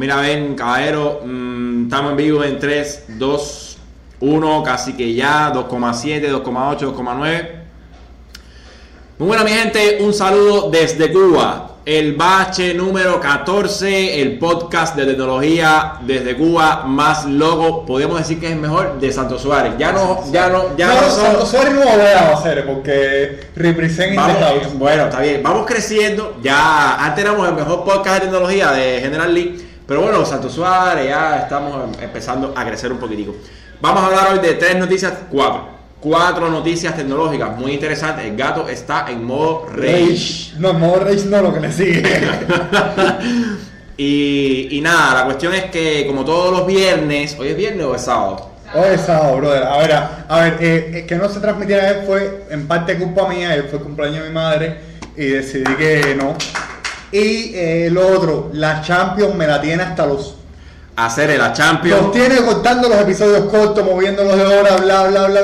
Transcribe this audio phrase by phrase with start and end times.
[0.00, 3.78] Mira, ven, caballero, mm, estamos en vivo en 3, 2,
[4.20, 7.50] 1, casi que ya, 2,7, 2,8, 2,9.
[9.18, 11.66] Muy buena mi gente, un saludo desde Cuba.
[11.84, 18.46] El bache número 14, el podcast de tecnología desde Cuba más logo, podemos decir que
[18.46, 19.74] es el mejor de Santo Suárez.
[19.78, 23.40] Ya no, ya no, ya no, no, son- Santo Suárez no voy a hacer porque
[23.54, 24.14] represent
[24.78, 25.42] bueno, está bien.
[25.42, 26.38] Vamos creciendo.
[26.42, 29.66] Ya antes éramos el mejor podcast de tecnología de General Lee.
[29.90, 33.34] Pero bueno, Santo Suárez, ya estamos em- empezando a crecer un poquitico.
[33.80, 35.68] Vamos a hablar hoy de tres noticias, cuatro.
[35.98, 38.24] Cuatro noticias tecnológicas muy interesantes.
[38.24, 40.06] El gato está en modo rage.
[40.12, 40.52] Rage.
[40.60, 42.02] No, no, Rage no, lo que le sigue.
[43.96, 47.94] Y, y nada, la cuestión es que como todos los viernes, ¿hoy es viernes o
[47.94, 48.48] es sábado?
[48.72, 49.64] Hoy es sábado, brother.
[49.64, 52.96] A ver, a, a ver, eh, eh, que no se transmitiera ayer fue en parte
[52.96, 54.78] culpa mía, ayer fue cumpleaños de mi madre
[55.16, 56.34] y decidí que no.
[57.12, 60.36] Y eh, lo otro, la Champions me la tiene hasta los...
[60.96, 62.12] Hacer la Los Champions.
[62.12, 65.40] tiene cortando los episodios cortos, moviéndolos de hora, bla, bla, bla.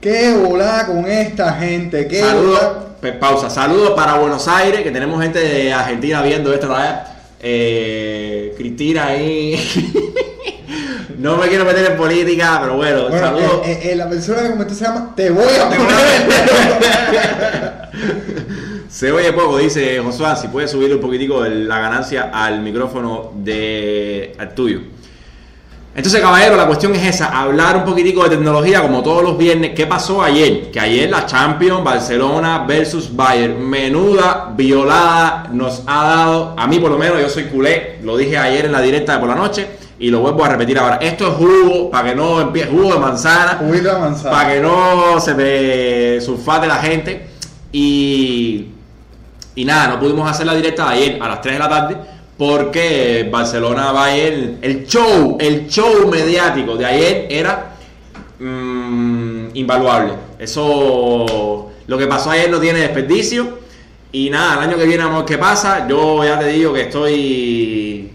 [0.00, 2.06] ¿Qué volá con esta gente?
[2.08, 2.20] ¿Qué?
[2.20, 2.62] Saludos,
[3.00, 3.50] pe- pausa.
[3.50, 6.74] Saludos para Buenos Aires, que tenemos gente de Argentina viendo esto.
[7.40, 9.60] Eh, Cristina ahí.
[11.18, 13.60] no me quiero meter en política, pero bueno, Bueno, saludos.
[13.66, 15.86] eh, eh, eh, la persona que comentó se llama Te voy a poner.
[18.96, 24.34] Se oye poco, dice Josué, si puedes subirle un poquitico la ganancia al micrófono de
[24.38, 24.80] al tuyo.
[25.94, 29.72] Entonces, caballero, la cuestión es esa, hablar un poquitico de tecnología como todos los viernes.
[29.74, 30.70] ¿Qué pasó ayer?
[30.70, 36.90] Que ayer la Champions Barcelona versus Bayern, menuda violada nos ha dado, a mí por
[36.90, 39.66] lo menos, yo soy culé, lo dije ayer en la directa de por la noche
[39.98, 40.96] y lo vuelvo a repetir ahora.
[41.02, 44.30] Esto es jugo, para que no empiece, jugo de manzana de manzana.
[44.30, 47.26] para que no se me sulfate la gente.
[47.72, 48.70] Y,
[49.56, 51.96] y nada, no pudimos hacer la directa ayer a las 3 de la tarde
[52.36, 57.76] porque Barcelona Bayern, el show, el show mediático de ayer era
[58.38, 60.12] mm, invaluable.
[60.38, 63.64] Eso, lo que pasó ayer no tiene desperdicio.
[64.12, 65.88] Y nada, el año que viene vamos a ver qué pasa.
[65.88, 68.10] Yo ya te digo que estoy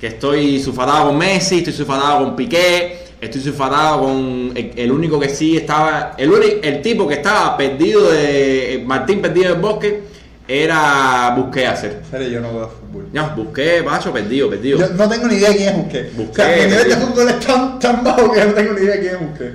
[0.00, 5.28] que estoy sulfatado con Messi, estoy sulfatado con Piqué, estoy sulfatado con el único que
[5.28, 10.02] sí estaba, el único, el tipo que estaba perdido de Martín perdido del bosque
[10.48, 12.02] era Busqué hacer.
[12.10, 13.08] Serio, yo no veo fútbol.
[13.12, 14.78] No, Busqué, macho, perdido, perdido.
[14.78, 16.10] Yo no tengo ni idea de quién es Busqué.
[16.14, 18.72] Busqué, o sea, mi nivel de fútbol es tan, tan bajo que yo no tengo
[18.72, 19.52] ni idea de quién es Busqué.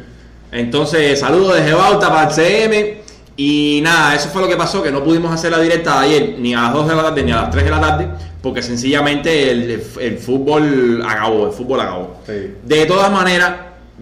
[0.52, 2.98] Entonces, saludos desde Bauta para el CM.
[3.40, 6.36] Y nada, eso fue lo que pasó, que no pudimos hacer la directa de ayer,
[6.40, 8.08] ni a las 2 de la tarde, ni a las 3 de la tarde,
[8.42, 12.18] porque sencillamente el, el fútbol acabó, el fútbol acabó.
[12.26, 12.56] Sí.
[12.64, 13.54] De todas maneras,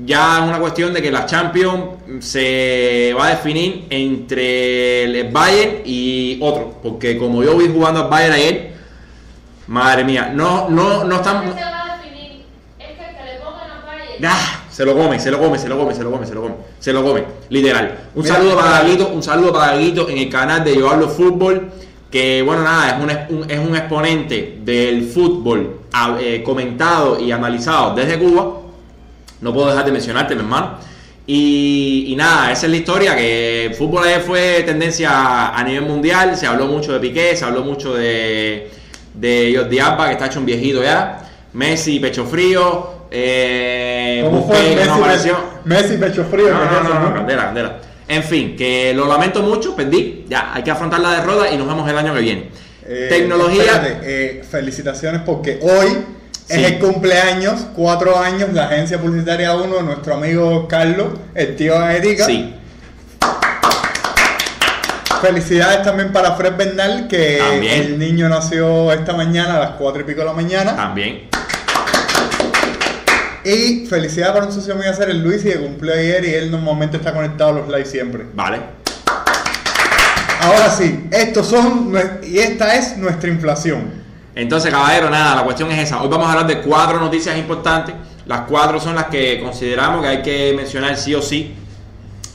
[0.04, 1.84] ya es una cuestión de que la Champions
[2.20, 8.10] se va a definir entre el Bayern y otro, porque como yo vi jugando al
[8.10, 8.74] Bayern ayer,
[9.68, 11.56] madre mía, no, no, no No estamos...
[11.56, 12.44] se va a definir.
[12.78, 14.18] Es que el que le pongan a Valle.
[14.24, 14.62] ¡Ah!
[14.70, 16.56] Se lo come, se lo come, se lo come, se lo come, se lo come,
[16.80, 17.98] se lo come, literal.
[18.14, 18.72] Un Mira, saludo para.
[18.82, 21.72] Gaguito, un saludo para Gaguito en el canal de Hablo Fútbol,
[22.12, 27.18] que bueno, nada, es un, es un, es un exponente del fútbol ah, eh, comentado
[27.18, 28.65] y analizado desde Cuba.
[29.42, 30.78] No puedo dejar de mencionarte, mi hermano.
[31.28, 36.38] Y, y nada, esa es la historia, que el fútbol fue tendencia a nivel mundial,
[36.38, 38.70] se habló mucho de Piqué, se habló mucho de,
[39.14, 44.76] de Jordi Alba, que está hecho un viejito ya, Messi, pecho frío, eh, ¿Cómo fue
[44.76, 45.38] Messi, no apareció.
[45.64, 46.54] Messi pecho frío?
[46.54, 47.16] No, ¿qué no, no, no, no?
[47.16, 47.78] candela, candela.
[48.08, 51.68] En fin, que lo lamento mucho, perdí, ya, hay que afrontar la derrota y nos
[51.68, 52.50] vemos el año que viene.
[52.86, 53.64] Eh, Tecnología...
[53.64, 55.98] espérate, eh, felicitaciones porque hoy
[56.48, 56.54] Sí.
[56.64, 61.80] es el cumpleaños, cuatro años, la agencia publicitaria 1 de nuestro amigo Carlos, el tío
[61.80, 62.26] de Ética.
[62.26, 62.54] Sí,
[65.22, 67.82] Felicidades también para Fred Bernal, que También.
[67.82, 70.76] el niño nació esta mañana a las 4 y pico de la mañana.
[70.76, 71.30] también.
[73.44, 76.52] Y felicidades para un socio mío, hacer el Luis, y que cumplió ayer y él
[76.52, 78.26] normalmente está conectado a los live siempre.
[78.34, 78.60] Vale.
[80.42, 81.92] Ahora sí, estos son
[82.24, 84.05] y esta es nuestra inflación.
[84.36, 86.02] Entonces, caballero, nada, la cuestión es esa.
[86.02, 87.96] Hoy vamos a hablar de cuatro noticias importantes.
[88.26, 91.54] Las cuatro son las que consideramos que hay que mencionar sí o sí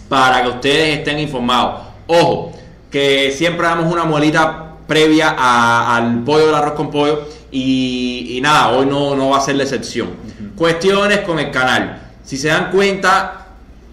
[0.08, 1.82] para que ustedes estén informados.
[2.06, 2.52] Ojo,
[2.90, 8.40] que siempre damos una muelita previa a- al pollo del arroz con pollo y, y
[8.40, 10.08] nada, hoy no, no va a ser la excepción.
[10.56, 12.00] Cuestiones con el canal.
[12.24, 13.39] Si se dan cuenta,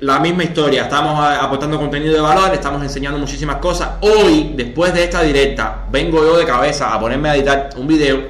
[0.01, 0.83] la misma historia.
[0.83, 3.89] Estamos a- aportando contenido de valor, estamos enseñando muchísimas cosas.
[4.01, 8.21] Hoy, después de esta directa, vengo yo de cabeza a ponerme a editar un video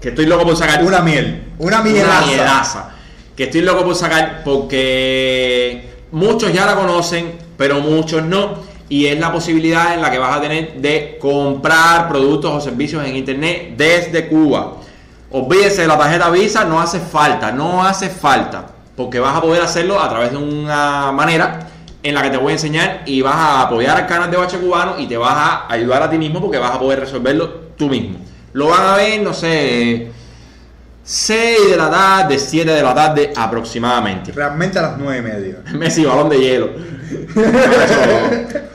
[0.00, 0.84] que estoy loco por sacar.
[0.84, 2.26] Una miel, una Una mielaza.
[2.26, 2.90] mielaza.
[3.36, 8.62] Que estoy loco por sacar porque muchos ya la conocen, pero muchos no.
[8.88, 13.04] Y es la posibilidad en la que vas a tener de comprar productos o servicios
[13.06, 14.74] en internet desde Cuba.
[15.30, 18.66] olvídese de la tarjeta Visa, no hace falta, no hace falta,
[18.96, 21.68] porque vas a poder hacerlo a través de una manera
[22.02, 24.58] en la que te voy a enseñar y vas a apoyar al canal de Bache
[24.58, 27.88] Cubano y te vas a ayudar a ti mismo porque vas a poder resolverlo tú
[27.88, 28.18] mismo.
[28.52, 30.12] Lo van a ver, no sé,
[31.06, 34.32] 6 de la tarde, 7 de la tarde aproximadamente.
[34.32, 35.56] Realmente a las nueve y media.
[35.78, 36.70] Messi, balón de hielo.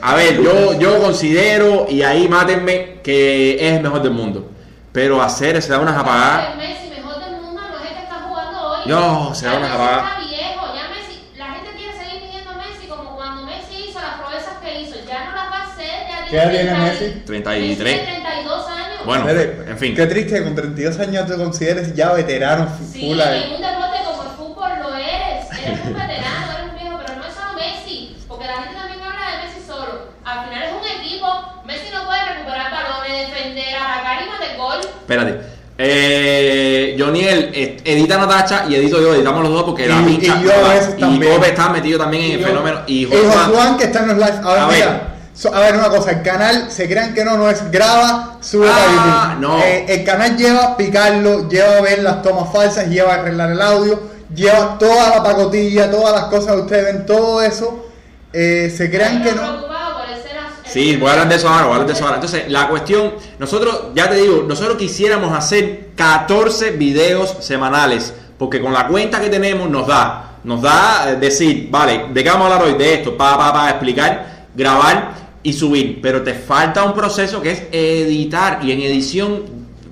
[0.00, 4.48] A ver, yo, yo considero, y ahí mátenme, que es el mejor del mundo.
[4.92, 6.52] Pero hacer se da unas apagadas.
[6.52, 8.68] El Messi, mejor del mundo, no es el que está jugando hoy.
[8.86, 10.08] No, se da una Messi apagada.
[10.08, 14.00] está viejo, ya Messi, la gente quiere seguir pidiendo a Messi como cuando Messi hizo
[14.00, 16.80] las proezas que hizo, ya no las va a hacer, ya ¿Qué edad tiene 30
[16.84, 17.22] Messi?
[17.26, 17.84] 33.
[17.84, 19.04] Messi tiene 32 años.
[19.04, 19.94] Bueno, en fin.
[19.94, 23.98] Qué triste que con 32 años te consideres ya veterano Sí, full en un deporte
[24.04, 27.52] como el fútbol lo eres, eres un veterano, eres un viejo, pero no es solo
[27.54, 30.10] Messi, porque la gente también habla de Messi solo.
[30.24, 31.26] Al final es un equipo,
[31.64, 34.80] Messi no puede recuperar balones, defender, atacar y meter gol.
[34.80, 35.60] Espérate.
[35.82, 40.36] Eh, Joniel eh, edita Natacha y edito yo, editamos los dos porque la Y- pincha.
[40.40, 42.46] y yo a veces y está metido también en el yo.
[42.46, 42.80] fenómeno.
[42.86, 44.40] Y Josuán que está en los live.
[44.42, 44.86] Ahora A mira.
[44.86, 45.00] ver.
[45.34, 48.68] so- a ver, una cosa, el canal, se crean que no, no es graba, sube
[48.70, 49.40] Ah, a YouTube.
[49.48, 49.58] no.
[49.62, 54.00] Eh, el canal lleva picarlo, lleva ver las tomas falsas, lleva arreglar el audio,
[54.34, 57.86] lleva toda la pacotilla, todas las cosas que ustedes ven, todo eso.
[58.32, 59.42] Eh, se crean que no.
[59.42, 61.86] preocupado por el ser as- Sí, voy a hablar de eso ahora, voy a hablar
[61.88, 62.16] de eso ahora.
[62.16, 68.72] Entonces, la cuestión, nosotros, ya te digo, nosotros quisiéramos hacer 14 videos semanales, porque con
[68.72, 72.54] la cuenta que tenemos nos da, nos da eh, decir, vale, ¿de qué vamos a
[72.54, 72.78] hablar hoy?
[72.78, 75.12] De esto, para, para, para explicar, grabar
[75.42, 76.00] y subir.
[76.00, 79.42] Pero te falta un proceso que es editar, y en edición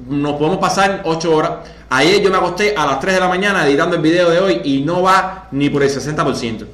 [0.09, 1.51] nos podemos pasar 8 horas.
[1.91, 4.61] Ayer yo me acosté a las 3 de la mañana editando el video de hoy
[4.65, 6.67] y no va ni por el 60%.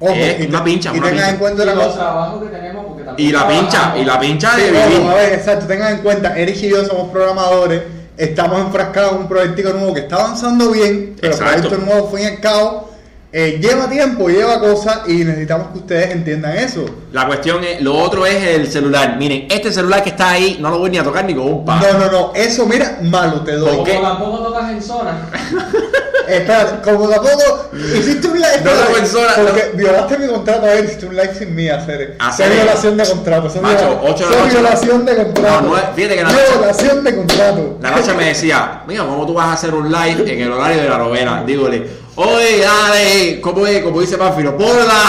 [0.00, 1.30] Ojo, es y, una pincha, y una tengan pincha.
[1.30, 1.98] en cuenta Y una los cosa.
[1.98, 2.87] trabajos que tenemos, porque también
[3.18, 4.00] Y la pincha, trabajamos.
[4.00, 5.10] y la pincha de vivir.
[5.10, 7.82] a ver, exacto, tengan en cuenta, Eric y yo somos programadores,
[8.16, 12.24] estamos enfrascados en un proyecto nuevo que está avanzando bien, pero el proyecto nuevo, fin
[12.24, 12.87] y al cabo,
[13.30, 16.84] eh, lleva tiempo, lleva cosas y necesitamos que ustedes entiendan eso.
[17.12, 19.16] La cuestión es, lo otro es el celular.
[19.18, 21.64] Miren, este celular que está ahí no lo voy ni a tocar ni con un
[21.64, 21.86] palo.
[21.92, 23.76] No, no, no, eso mira, malo te doy.
[23.76, 23.94] ¿Por qué?
[23.96, 25.28] Como tampoco tocas en zona.
[26.30, 30.66] Eh, espérate, como tampoco hiciste un live, No, espérate, no, persona, porque violaste mi contrato,
[30.66, 32.16] a ver, hiciste un live sin mí, hacer.
[32.18, 35.16] Hacer- Es violación de contrato, eso es Macho, viola- ocho de eso la violación de
[35.16, 35.60] contrato.
[35.62, 37.78] No, no es- fíjate que la- Violación de contrato.
[37.80, 40.82] La noche me decía, mira, ¿cómo tú vas a hacer un live en el horario
[40.82, 41.44] de la novela?
[41.46, 43.82] Dígole, oye, dale, ¿cómo es?
[43.82, 44.96] Como dice Pánfilo, ponla.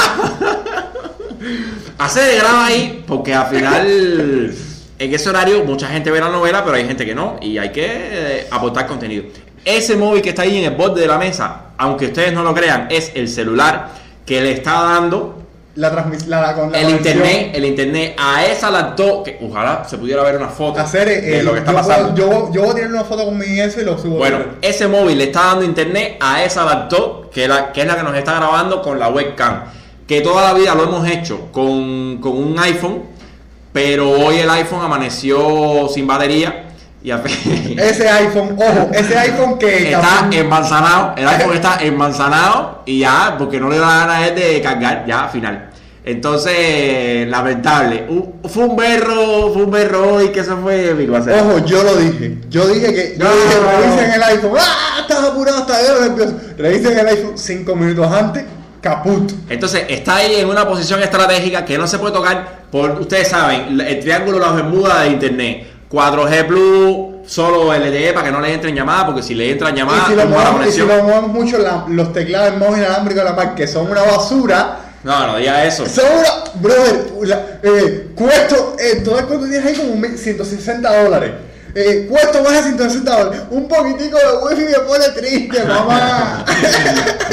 [1.97, 4.53] Hacer graba ahí, porque al final,
[4.99, 7.71] en ese horario, mucha gente ve la novela, pero hay gente que no, y hay
[7.71, 9.25] que eh, aportar contenido.
[9.65, 12.53] Ese móvil que está ahí en el borde de la mesa, aunque ustedes no lo
[12.53, 13.89] crean, es el celular
[14.25, 15.38] que le está dando
[15.79, 19.97] La transmisión, la, con la el internet, el internet a esa laptop, que ojalá se
[19.97, 22.13] pudiera ver una foto hacer eh, de lo que está yo, pasando.
[22.15, 24.17] puedo- yo, yo voy a tirar una foto con mi eso y lo subo.
[24.17, 27.95] Bueno, ese móvil le está dando internet a esa laptop, que, la, que es la
[27.95, 29.63] que nos está grabando con la webcam.
[30.05, 33.03] Que toda la vida lo hemos hecho con, con un iPhone,
[33.71, 36.65] pero hoy el iPhone amaneció sin batería
[37.01, 37.21] y a-
[37.77, 41.13] ese iPhone, ojo, ese iPhone que está Capun- emmanzanado.
[41.15, 45.68] El iPhone está emmanzanado y ya, porque no le da ganas de cargar, ya, final.
[46.11, 48.05] Entonces, lamentable.
[48.09, 51.95] Un- fue un berro, fue un berro hoy que se fue mi Ojo, yo lo
[51.97, 52.37] dije.
[52.49, 53.15] Yo dije que.
[53.17, 53.31] Yo No.
[53.31, 54.53] dije, revisen el iPhone.
[54.59, 55.01] ¡Ah!
[55.01, 56.33] Estás apurado, estás nervioso.
[56.57, 58.43] Revisen el iPhone cinco minutos antes.
[58.81, 59.31] Caput.
[59.49, 63.79] Entonces está ahí en una posición estratégica que no se puede tocar por, ustedes saben,
[63.79, 65.67] el triángulo de las Bermudas de internet.
[65.91, 70.07] 4G Plus, solo LTE para que no le entren llamadas, porque si le entran llamadas,
[70.07, 70.81] y si lo movemos, si
[71.27, 74.79] mucho, la- los teclados en modo inalámbrico de la Mac, que son una basura.
[75.03, 75.83] No, no diga eso.
[75.85, 76.43] Una.
[76.55, 78.75] Brother, la- eh, cuesto.
[78.79, 81.31] Eh, todo el cuento tienes ahí como mil- 160 dólares.
[81.75, 83.41] Eh, cuesto más de 160 dólares.
[83.51, 86.43] Un poquitico de wifi me pone triste, mamá.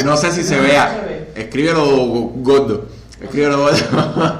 [0.05, 1.03] No sé si se vea.
[1.35, 2.87] Escríbelo go- gordo.
[3.21, 4.39] Escríbelo gordo.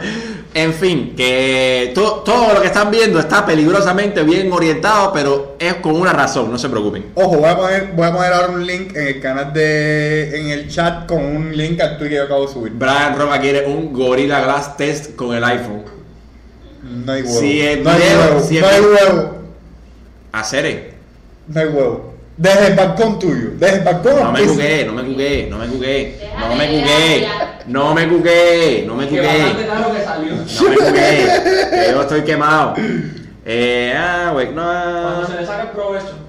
[0.60, 5.76] En fin, que to- todo lo que están viendo está peligrosamente bien orientado, pero es
[5.76, 7.06] con una razón, no se preocupen.
[7.14, 10.40] Ojo, voy a poner, voy a poner ahora un link en el canal de.
[10.40, 12.72] en el chat con un link al tweet que yo acabo de subir.
[12.74, 15.84] Brian Roma quiere un Gorilla Glass Test con el iPhone.
[17.06, 17.40] No hay huevo.
[17.40, 18.40] Si el no hay video- huevo.
[18.44, 19.38] si el no hay video- huevo.
[20.32, 20.94] Hacer
[21.48, 22.14] No hay huevo.
[22.38, 23.50] Desde el balcón tuyo.
[23.58, 27.28] Desde el balcón No me cuqué, no me cuqué, no me cuqué, no me cuqué,
[27.66, 31.28] no me cuqué, no me cuqué, no me cuqué,
[31.72, 32.76] que yo estoy quemado.
[33.44, 34.62] Eh, ah, güey, no.
[34.62, 36.28] Cuando se le saca el provecho.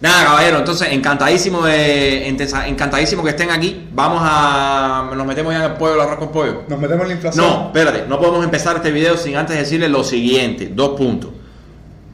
[0.00, 3.88] Nada, caballero, entonces encantadísimo de, encantadísimo que estén aquí.
[3.92, 6.64] Vamos a, nos metemos ya en el pollo, el arroz con pollo.
[6.68, 7.46] Nos metemos en la inflación.
[7.46, 11.30] No, espérate, no podemos empezar este video sin antes decirles lo siguiente, dos puntos.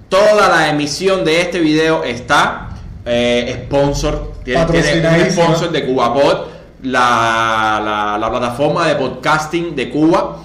[0.08, 2.72] Toda la emisión de este video está
[3.04, 6.38] eh, sponsor, tiene, tiene un sponsor de CubaPod,
[6.82, 10.38] la, la, la plataforma de podcasting de Cuba.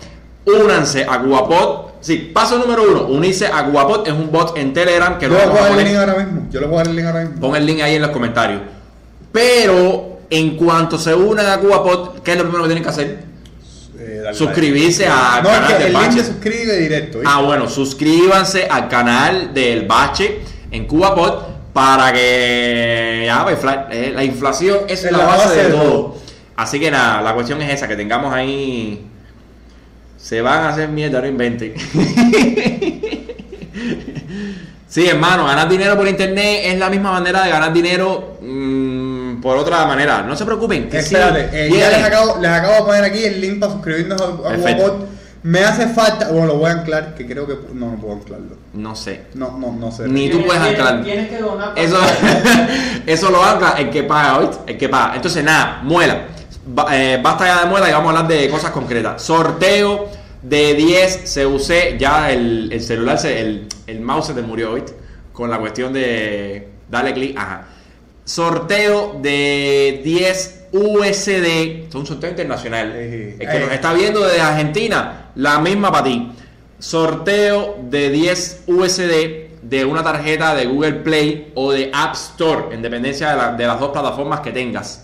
[0.46, 1.88] Únanse a CubaPod.
[2.00, 5.36] Sí, paso número uno, unirse a CubaPod, es un bot en Telegram que Yo lo
[5.50, 6.10] voy a a dar el link poner.
[6.10, 6.48] ahora mismo.
[6.52, 7.40] Yo le voy a dar el link ahora mismo.
[7.42, 8.62] Pon el link ahí en los comentarios.
[9.32, 13.20] Pero en cuanto se unan a CubaPod, ¿qué es lo primero que tienen que hacer?
[14.00, 16.20] Eh, Suscribirse No, es canal que de el link Bache.
[16.20, 17.20] se suscribe directo.
[17.20, 17.34] ¿viste?
[17.36, 20.40] Ah, bueno, suscríbanse al canal del Bache
[20.72, 21.34] en CubaPod
[21.78, 23.60] para que ya, pues,
[23.92, 26.16] eh, la inflación es la, base, de todo.
[26.56, 29.06] Así que nada, la cuestión es esa, que tengamos ahí...
[30.18, 31.76] Se van a hacer mierda, no inventen.
[34.88, 39.56] sí, hermano, ganar dinero por internet es la misma manera de ganar dinero mm, por
[39.58, 40.24] otra manera.
[40.24, 40.90] No se preocupen.
[40.90, 43.74] Que sí, Espérate, eh, ya les acabo, les acabo de poner aquí el link para
[43.74, 45.08] suscribirnos a, a Perfecto.
[45.48, 48.58] Me hace falta, bueno, lo voy a anclar, que creo que no, no puedo anclarlo.
[48.74, 49.28] No sé.
[49.34, 50.06] No, no, no sé.
[50.08, 51.04] Ni tú puedes tienes- anclar.
[51.06, 51.70] Tienes que donar.
[51.74, 51.98] para- Eso,
[53.06, 54.58] eso lo ancla el que paga, ¿oíste?
[54.74, 55.16] El que paga.
[55.16, 56.26] Entonces, nada, muela.
[56.66, 59.22] Ba- eh, basta ya de muela y vamos a hablar de cosas concretas.
[59.22, 60.10] Sorteo
[60.42, 61.98] de 10 CUC.
[61.98, 64.94] Ya el, el celular, se, el, el mouse se te murió, ¿oíste?
[65.32, 67.38] Con la cuestión de darle clic.
[67.38, 67.68] Ajá.
[68.26, 71.88] Sorteo de 10 USD.
[71.88, 72.92] Es un sorteo internacional.
[72.94, 73.36] Sí.
[73.40, 73.60] El que Eh.
[73.60, 76.32] nos está viendo desde Argentina, la misma para ti.
[76.80, 82.82] Sorteo de 10 USD de una tarjeta de Google Play o de App Store, en
[82.82, 85.04] dependencia de, la- de las dos plataformas que tengas.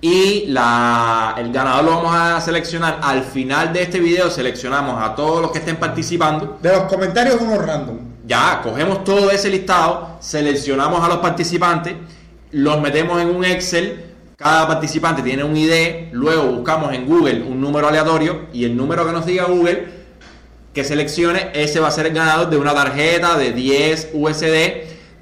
[0.00, 4.30] Y la, el ganador lo vamos a seleccionar al final de este video.
[4.30, 6.58] Seleccionamos a todos los que estén participando.
[6.62, 7.98] De los comentarios, uno random.
[8.24, 11.94] Ya, cogemos todo ese listado, seleccionamos a los participantes,
[12.52, 14.04] los metemos en un Excel.
[14.38, 19.04] Cada participante tiene un ID, luego buscamos en Google un número aleatorio y el número
[19.04, 19.88] que nos diga Google
[20.72, 24.54] que seleccione, ese va a ser el ganador de una tarjeta de 10 USD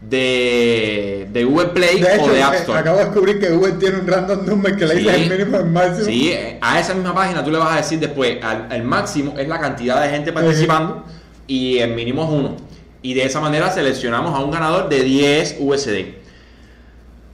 [0.02, 2.78] de, de Google Play De hecho, o de App eh, Store.
[2.78, 5.64] acabo de descubrir que Google tiene un random number que le dice el mínimo el
[5.64, 6.04] máximo.
[6.04, 9.32] Sí, eh, a esa misma página tú le vas a decir después, al, el máximo
[9.38, 11.04] es la cantidad de gente participando
[11.46, 12.56] y el mínimo es uno.
[13.00, 15.88] Y de esa manera seleccionamos a un ganador de 10 USD.
[15.88, 16.16] Eh,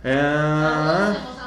[0.05, 1.42] de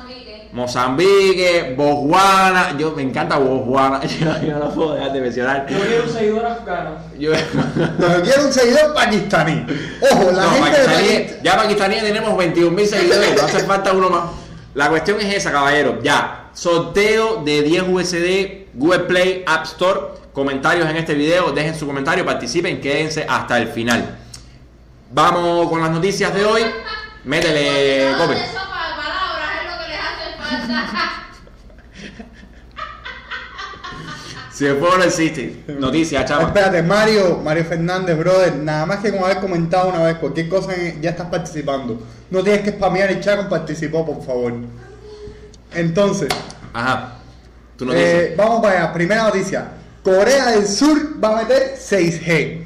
[0.56, 1.74] Mozambique.
[1.78, 5.66] Botswana, yo me encanta Botswana, yo, yo no puedo dejar de mencionar.
[5.70, 6.92] Yo quiero un seguidor afgano.
[7.20, 9.66] Yo- Nos quiere un seguidor pakistaní.
[10.12, 14.10] Ojo, la no, gente de pakistaní- ya pakistaní tenemos 21.000 seguidores, no hace falta uno
[14.10, 14.24] más.
[14.74, 16.00] La cuestión es esa, caballero.
[16.02, 20.00] Ya, sorteo de 10 USD, Google Play, App Store.
[20.34, 24.18] Comentarios en este video, dejen su comentario, participen, quédense hasta el final.
[25.12, 26.62] Vamos con las noticias de hoy.
[27.24, 28.40] Métele, Todo Cope.
[28.44, 30.26] eso para palabras es lo que les hace
[30.92, 31.24] falta.
[34.56, 35.64] Si el pueblo no existe.
[35.68, 36.44] Noticias, chama.
[36.44, 40.72] Espérate, Mario, Mario Fernández, brother, nada más que con haber comentado una vez cualquier cosa
[41.02, 42.02] ya estás participando.
[42.30, 44.54] No tienes que spamear el chat con participó, por favor.
[45.74, 46.30] Entonces,
[46.72, 47.16] Ajá.
[47.76, 48.22] Tu noticia.
[48.22, 48.94] eh, vamos para allá.
[48.94, 49.72] Primera noticia.
[50.02, 52.64] Corea del Sur va a meter 6G.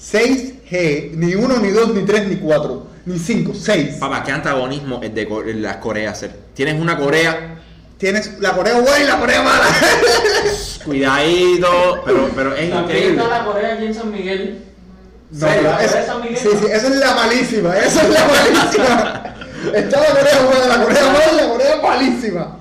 [0.00, 1.10] 6G.
[1.12, 3.52] Ni uno, ni dos, ni tres, ni cuatro, ni cinco.
[3.52, 3.96] 6.
[3.96, 6.24] Papá, ¿qué antagonismo es de las Coreas?
[6.54, 7.56] Tienes una Corea,
[7.98, 9.66] Tienes la Corea buena y la Corea mala.
[10.88, 13.22] cuidadito, pero, pero es También increíble.
[13.22, 14.64] está la Corea aquí en San Miguel.
[15.30, 15.62] No, ¿Serio?
[15.62, 16.36] la- ¿La Corea de es- San Miguel?
[16.38, 17.76] sí, sí, esa es la malísima.
[17.78, 19.22] Esa es la malísima.
[19.74, 22.56] Está la Corea buena, la Corea mala la Corea malísima.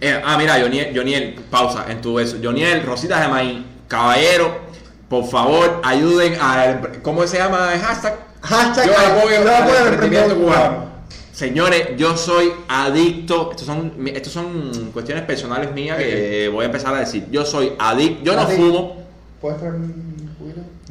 [0.00, 2.36] Eh, ah, mira, Joniel, Joniel, pausa en tu eso.
[2.42, 3.58] Joniel, Rositas de Maíz,
[3.88, 4.60] caballero,
[5.08, 6.80] por favor, ayuden a.
[7.02, 8.14] ¿Cómo se llama el hashtag?
[8.42, 10.91] Hashtag Yo apoyo yo el apoyo el emprendimiento emprendimiento cubano.
[11.32, 13.50] Señores, yo soy adicto.
[13.50, 17.26] Estos son, estos son cuestiones personales mías que voy a empezar a decir.
[17.30, 18.22] Yo soy adicto.
[18.24, 19.02] Yo no fumo.
[19.40, 20.12] ¿Puedes traer un?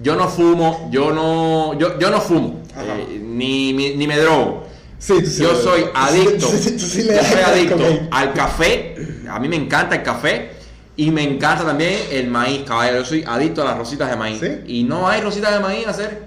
[0.01, 0.89] Yo no fumo.
[0.91, 1.77] Yo no.
[1.77, 2.62] Yo, yo no fumo.
[2.75, 4.65] Eh, ni, ni, ni me drogo.
[4.98, 6.48] Sí, Yo soy adicto.
[6.48, 7.77] sí- Yo soy adicto
[8.12, 8.95] al café.
[9.29, 10.51] A mí me encanta el café.
[10.98, 13.00] Y me encanta también el maíz, caballero.
[13.00, 14.39] Yo soy adicto a las rositas de maíz.
[14.39, 14.48] ¿Sí?
[14.67, 16.24] Y no hay rositas de maíz hacer.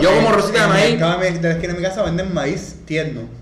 [0.00, 0.84] Yo como rosita de maíz.
[0.86, 3.39] el mercado de la esquina de mi casa venden maíz tierno.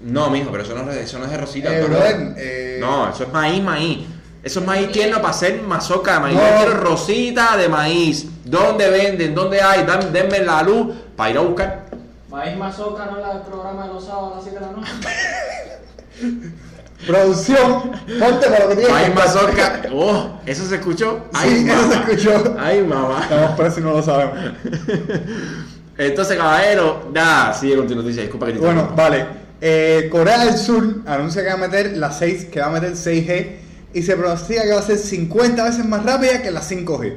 [0.00, 1.76] No, mijo, pero eso no, es- eso no es de rosita.
[1.76, 4.06] Eh, brother, eh, No, eso es maíz, maíz.
[4.42, 6.36] Eso es maíz tierno para hacer mazorca de maíz.
[6.36, 6.42] No.
[6.42, 8.26] Yo quiero rosita de maíz.
[8.44, 9.34] ¿Dónde venden?
[9.34, 9.84] ¿Dónde hay?
[9.84, 11.86] Dan- denme la luz para ir a buscar.
[12.30, 14.72] Maíz Mazoca no es la del programa de los sábados a las 7 de la
[14.72, 14.92] noche.
[17.06, 18.92] Producción, ponte para lo que tienes.
[18.92, 19.82] Maíz mazorca.
[19.92, 21.20] Oh, ¿eso se escuchó?
[21.42, 22.56] Sí, eso se escuchó.
[22.58, 23.20] Ay, mamá.
[23.22, 24.36] Estamos presos y no lo sabemos.
[25.98, 28.22] Entonces, caballero, nada, sigue con tu noticia.
[28.22, 29.26] Disculpa que te Bueno, vale.
[29.60, 32.92] Eh, Corea del Sur anuncia que va a meter la 6, que va a meter
[32.92, 33.56] 6G
[33.92, 37.14] y se pronostica que va a ser 50 veces más rápida que la 5G.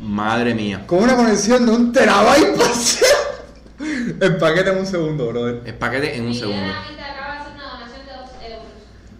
[0.00, 0.84] Madre mía.
[0.86, 3.16] Con una conexión de un terabyte por segundo.
[4.20, 5.62] El paquete en un segundo, brother.
[5.66, 6.72] El paquete en un Miguel segundo.
[6.72, 8.66] Amita acaba de hacer una donación de 2 euros.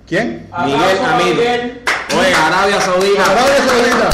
[0.07, 0.49] ¿Quién?
[0.65, 0.99] Miguel.
[1.25, 1.83] Miguel.
[2.19, 3.25] Oye, Arabia Saudita.
[3.25, 4.11] Arabia Saudita.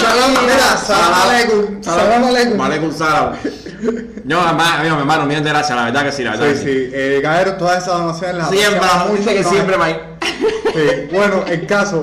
[0.00, 1.82] Salam, mira, salam aleikum.
[1.82, 2.60] Salam aleikum.
[2.60, 3.36] Aleikum salam.
[4.24, 6.46] No, hermano, mi hermano, miren de gracias, la verdad que sí, la verdad.
[6.54, 6.90] Sí, que sí.
[6.92, 8.80] Eh, todas esas donaciones las Siempre,
[9.16, 9.76] dice que siempre.
[10.74, 12.02] Sí, Bueno, el caso.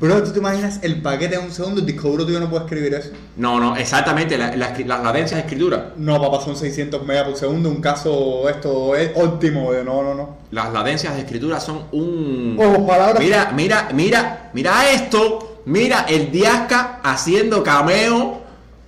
[0.00, 1.78] Bro, ¿tú te imaginas el paquete en un segundo?
[1.78, 3.10] El disco duro tuyo no puede escribir eso.
[3.36, 5.92] No, no, exactamente, la- la las latencias de escritura.
[5.96, 7.68] No, papá, son 600 megas por segundo.
[7.68, 9.70] Un caso, esto es óptimo.
[9.72, 10.38] de No, no, no.
[10.50, 12.56] Las latencias de escritura son un.
[12.60, 13.20] Ojo, palabras.
[13.22, 15.60] Mira, mira, mira, mira esto.
[15.66, 18.41] Mira el Diasca haciendo cameo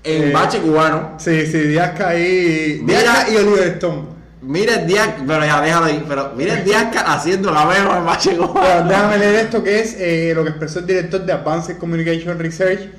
[0.04, 1.14] en Eh, Bache Cubano.
[1.18, 2.82] Sí, sí, y.
[2.82, 3.00] Mira.
[3.02, 4.02] Diazca y Oliver Stone.
[4.42, 6.04] Mira el Diasca, pero ya déjalo ahí.
[6.06, 8.88] Pero mira el Diasca haciendo cameo en Bache Cubano.
[8.88, 12.90] déjame leer esto que es eh, lo que expresó el director de Advanced Communication Research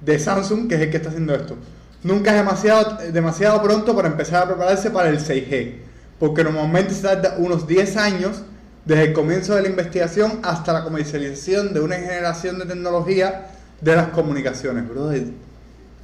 [0.00, 1.56] de Samsung, que es el que está haciendo esto.
[2.02, 5.74] Nunca es demasiado, demasiado pronto para empezar a prepararse para el 6G,
[6.18, 8.42] porque normalmente se tarda unos 10 años
[8.84, 13.48] desde el comienzo de la investigación hasta la comercialización de una generación de tecnología
[13.80, 14.88] de las comunicaciones.
[14.88, 15.24] Brother,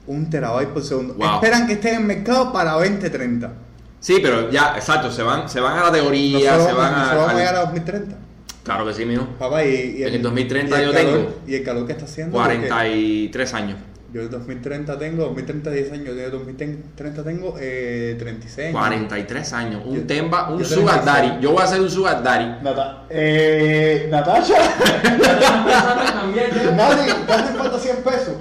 [0.07, 1.15] un terabyte por segundo.
[1.15, 1.35] Wow.
[1.37, 3.53] Esperan que esté en el mercado para 2030.
[4.01, 6.97] Sí, pero ya, exacto, se van, se van a la teoría, Nosotros se van a.
[6.99, 8.17] nosotros vamos a llegar a 2030.
[8.63, 9.27] Claro que sí, mijo.
[9.39, 11.93] Papá, y, y En el 2030 y el yo calor- tengo Y el calor que
[11.93, 12.37] está haciendo.
[12.37, 13.79] porque 43 años.
[14.15, 18.79] Yo en 2030 tengo, 2030 10 años, yo en 2030 tengo eh, 36 años.
[18.79, 19.83] 43 años.
[19.85, 21.05] Un Yo- Temba, un yo Sugar 36.
[21.33, 21.43] Daddy.
[21.43, 22.63] Yo voy a hacer un Sugar Daddy.
[22.63, 24.55] Nata eh, Natasha.
[26.77, 28.35] Nati, ¿te hacen falta 100 pesos?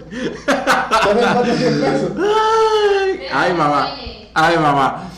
[0.45, 2.11] ¿Te hacen falta 100 pesos?
[2.19, 3.95] Ay, ay, mamá.
[4.35, 5.09] Ay, mamá.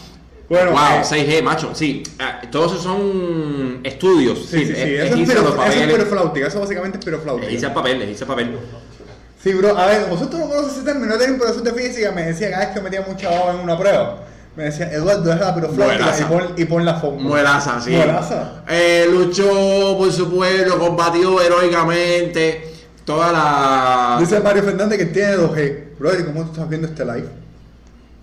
[0.47, 1.73] Bueno, wow, eh, 6G, macho.
[1.73, 4.39] Sí, ah, todos esos son estudios.
[4.45, 7.07] sí, sí, sí, es, eso es es, piro, eso es pirofláutica, eso básicamente es Es
[7.11, 7.67] irse pirofláutica.
[7.67, 8.57] al papel, es irse al papel.
[9.45, 12.23] Sí, bro, a ver, vosotros no conocen ese término, no tienen profesor de física, me
[12.23, 14.23] decía cada vez que metía mucha baba en una prueba,
[14.55, 17.29] me decía, Eduardo, deja la pirofláutica y pon, y pon la fórmula.
[17.29, 17.91] Muelaza, sí.
[17.91, 18.63] Muelaza.
[18.67, 22.73] Eh, luchó por su pueblo, combatió heroicamente.
[23.05, 24.17] Toda la.
[24.19, 25.99] Dice Mario Fernández que tiene 2G.
[25.99, 27.29] Brother, ¿cómo tú estás viendo este live?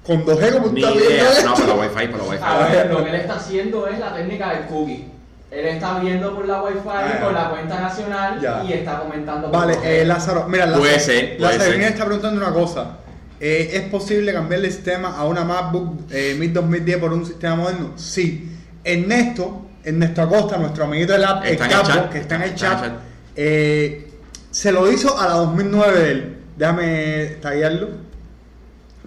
[0.05, 1.33] Con 2G, ¿cómo tú Ni estás viendo idea.
[1.35, 1.49] esto?
[1.51, 2.43] No, pero Wi-Fi, pero Wi-Fi.
[2.45, 5.12] A ver, lo que él está haciendo es la técnica del cookie.
[5.53, 8.65] Él está viendo por la wifi, Ah, por la cuenta nacional ya.
[8.65, 11.77] y está comentando por Vale, eh, Lázaro, mira, Lázaro, Puede ser, puede Lázaro ser.
[11.77, 12.97] Mira está preguntando una cosa.
[13.39, 17.93] Eh, ¿Es posible cambiarle el sistema a una MacBook eh, 1010 por un sistema moderno?
[17.97, 18.49] Sí.
[18.83, 22.67] Ernesto, Ernesto Acosta, nuestro amiguito del app, el capo, chat, que está en el está
[22.67, 22.93] en el chat, chat.
[23.37, 24.09] eh,
[24.51, 26.37] se lo hizo a la 2009 de él.
[26.57, 27.89] Déjame taguearlo.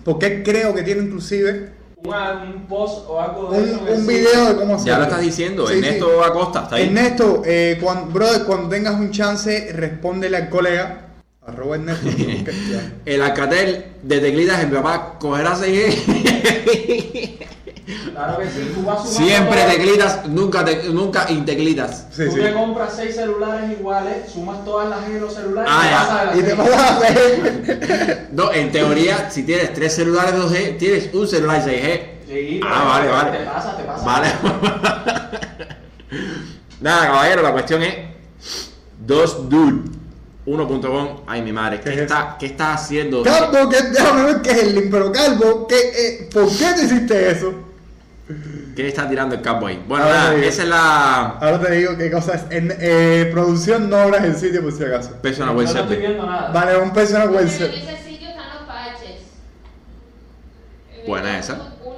[0.03, 1.71] Porque él creo que tiene inclusive
[2.05, 3.79] un post o algo de eso.
[3.87, 4.93] un, video de cómo hacerlo.
[4.93, 6.29] Ya lo estás diciendo, Sí, Ernesto sí.
[6.29, 6.87] Acosta, está ahí.
[6.87, 11.01] Ernesto, eh, cuando, brother, cuando tengas un chance, respóndele al colega.
[11.45, 12.09] Arroba Ernesto.
[13.05, 17.47] El Alcatel de teclitas en mi papá cogerá 6G.
[17.85, 19.71] Claro que sí, tú vas sumando Siempre todo.
[19.71, 22.05] teclitas, nunca, te- nunca inteclitas.
[22.11, 22.39] Sí, tú sí.
[22.41, 26.55] te compras seis celulares iguales, sumas todas las G de los celulares Ah, y te
[26.55, 28.29] pasas a hacer.
[28.31, 32.01] No, en teoría, si tienes tres celulares 2G, tienes un celular 6G.
[32.27, 33.37] Sí, Ah, vale, vale.
[33.37, 34.03] Te pasa, te pasa.
[34.03, 34.27] Vale.
[36.81, 37.95] Nada, caballero, la cuestión es
[39.05, 39.81] dos dude
[40.45, 41.21] 1.com.
[41.27, 43.23] Ay, mi madre, ¿qué, ¿Qué es está, ¿qué está haciendo?
[43.23, 46.85] Calvo, que, déjame ver qué es el link, pero Calvo, que, eh, ¿por qué te
[46.85, 47.53] hiciste eso?
[48.75, 49.83] ¿Qué está tirando el campo ahí?
[49.87, 52.45] Bueno, A ver, nada, esa es la Ahora te digo qué cosa es.
[52.49, 55.11] En, eh, producción no obras en sitio, por si acaso.
[55.21, 56.49] persona no web estoy viendo nada.
[56.51, 59.21] Vale, un personal web En ser- ese sitio están los parches.
[61.07, 61.57] Buena esa.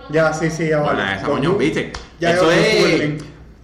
[0.09, 1.15] Ya, sí, sí, ya Buena vale.
[1.17, 1.91] esa, coño, ¿viste?
[2.19, 3.21] Ya Eso es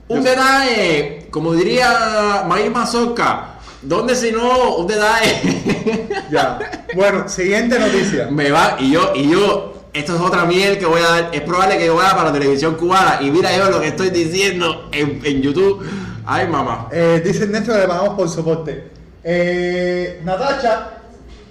[0.07, 6.07] un detalle, como diría Maíz Mazorca, ¿dónde si no un detalle?
[6.31, 6.59] Ya.
[6.95, 8.27] Bueno, siguiente noticia.
[8.29, 11.41] Me va, y yo, y yo, esto es otra miel que voy a dar, es
[11.41, 14.89] probable que yo vaya para la televisión cubana, y mira yo lo que estoy diciendo
[14.91, 15.87] en, en YouTube.
[16.25, 16.87] Ay, mamá.
[16.91, 18.91] Eh, dice Ernesto que le pagamos por soporte.
[19.23, 20.89] Eh, Natacha,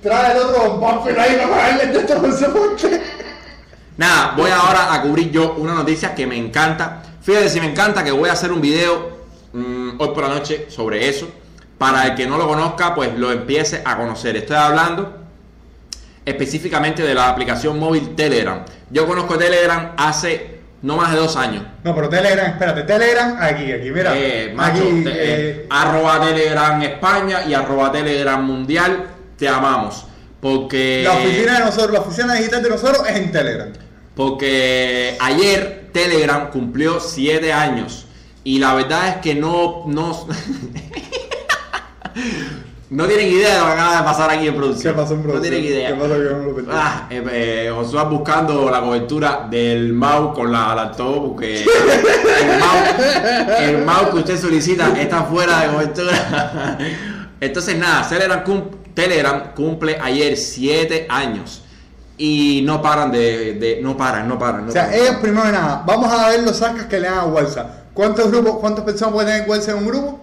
[0.03, 3.03] trae el otro bumper ahí para pagarle Ernesto por soporte.
[3.97, 7.03] Nada, voy ahora a cubrir yo una noticia que me encanta.
[7.23, 9.19] Fíjate si me encanta que voy a hacer un video
[9.53, 11.29] mm, hoy por la noche sobre eso.
[11.79, 14.37] Para el que no lo conozca, pues lo empiece a conocer.
[14.37, 15.22] Estoy hablando
[16.25, 18.65] específicamente de la aplicación móvil Telegram.
[18.91, 21.65] Yo conozco Telegram hace no más de dos años.
[21.85, 24.13] No, pero Telegram, espérate, Telegram aquí, aquí, mira.
[24.17, 25.17] Eh, macho, aquí, te- eh,
[25.51, 29.07] eh, arroba Telegram España y arroba Telegram Mundial,
[29.37, 30.07] te amamos.
[30.41, 33.69] Porque, la oficina de nosotros, la oficina digital de nosotros es en Telegram.
[34.17, 38.07] porque ayer Telegram cumplió 7 años.
[38.45, 39.85] Y la verdad es que no.
[39.87, 40.27] no
[42.93, 44.93] No tienen idea de lo que acaba de pasar aquí en producción.
[44.95, 45.51] ¿Qué pasó en No producción?
[45.55, 45.89] tienen idea.
[45.89, 46.69] ¿Qué pasó no perdí?
[46.71, 53.59] Ah, eh, eh, Josué buscando la cobertura del Mau con la lacto porque el Mau,
[53.61, 56.79] el Mau que usted solicita está fuera de cobertura.
[57.41, 61.63] Entonces nada, Telegram, cum- Telegram cumple ayer 7 años
[62.19, 64.65] y no paran de, de- no paran, no paran.
[64.67, 65.01] no O sea, paran.
[65.01, 67.95] ellos primero de nada, vamos a ver los sacas que le dan a WhatsApp.
[67.95, 70.21] ¿Cuántos grupos, cuántas personas pueden tener WhatsApp en un grupo?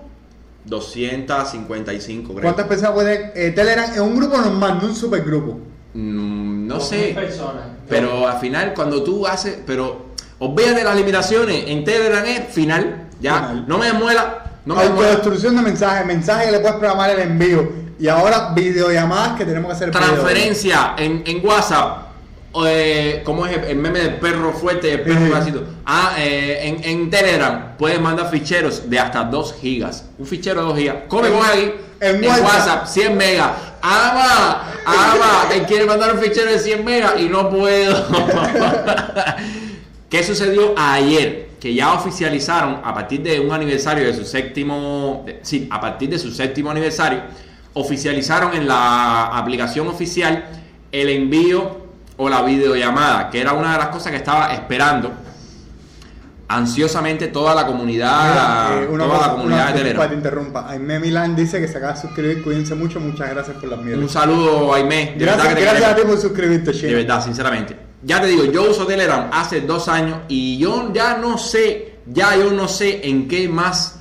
[0.65, 2.41] 255 creo.
[2.43, 5.60] ¿Cuántas personas pueden eh, Telegram en un grupo normal, no un supergrupo?
[5.93, 7.12] Mm, no sé.
[7.15, 7.63] personas.
[7.88, 13.48] Pero al final, cuando tú haces, pero de las limitaciones, en Telegram es final, ya,
[13.50, 13.65] Final.
[13.67, 14.84] no me desmuela, no me.
[14.84, 17.89] Autodestrucción de mensajes, mensajes que le puedes programar el envío.
[18.00, 19.91] Y ahora videollamadas que tenemos que hacer.
[19.91, 22.09] Transferencia en, en WhatsApp,
[22.66, 25.64] eh, ¿cómo es el, meme del perro fuerte, el perro bracito?
[25.86, 30.68] Ah, eh, en, en Telegram puedes mandar ficheros de hasta 2 gigas, un fichero de
[30.68, 32.46] 2 gigas, come con ahí, en en, WhatsApp.
[32.46, 33.50] WhatsApp 100 megas,
[33.82, 38.08] ama, ama, él quiere mandar un fichero de 100 megas y no puedo.
[40.10, 41.50] ¿Qué sucedió ayer?
[41.60, 46.10] Que ya oficializaron a partir de un aniversario de su séptimo, de- sí, a partir
[46.10, 47.22] de su séptimo aniversario,
[47.74, 50.46] oficializaron en la aplicación oficial
[50.92, 51.79] el envío
[52.22, 55.12] o la videollamada, que era una de las cosas que estaba esperando
[56.48, 60.08] ansiosamente toda la comunidad, Mira, eh, una toda cosa- la comunidad una- de disculpa, te
[60.10, 60.18] Telegram.
[60.18, 60.66] interrumpa.
[60.70, 62.44] Aime Milán dice que se acaba de suscribir.
[62.44, 63.00] Cuídense mucho.
[63.00, 64.02] Muchas gracias por las mieles.
[64.04, 64.74] Un saludo.
[64.76, 65.96] De verdad Gracias, que te gracias a queremos.
[65.96, 66.94] ti por suscribirte, De Chino.
[66.98, 67.76] verdad, sinceramente.
[68.02, 72.36] Ya te digo, yo uso Telegram hace dos años y yo ya no sé, ya
[72.36, 74.00] yo no sé en qué más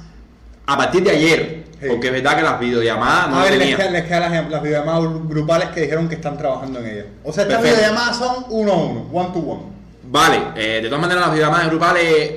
[0.67, 1.58] a partir de ayer.
[1.81, 1.87] Sí.
[1.89, 3.77] Porque es verdad que las videollamadas no a ver, les tenía.
[3.77, 7.07] quedan, les quedan las, las videollamadas grupales que dijeron que están trabajando en ellas.
[7.23, 7.81] O sea, estas Perfecto.
[7.81, 9.63] videollamadas son uno a uno, one to one.
[10.11, 12.33] Vale, eh, de todas maneras las videollamadas grupales.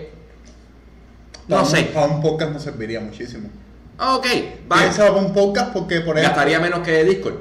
[1.47, 1.79] No Para sé.
[1.79, 3.49] Un, para un podcast no serviría muchísimo.
[3.99, 4.25] Ok,
[4.67, 4.81] vale.
[4.83, 7.35] Piénsalo para un podcast porque por ejemplo, Gastaría menos que Discord.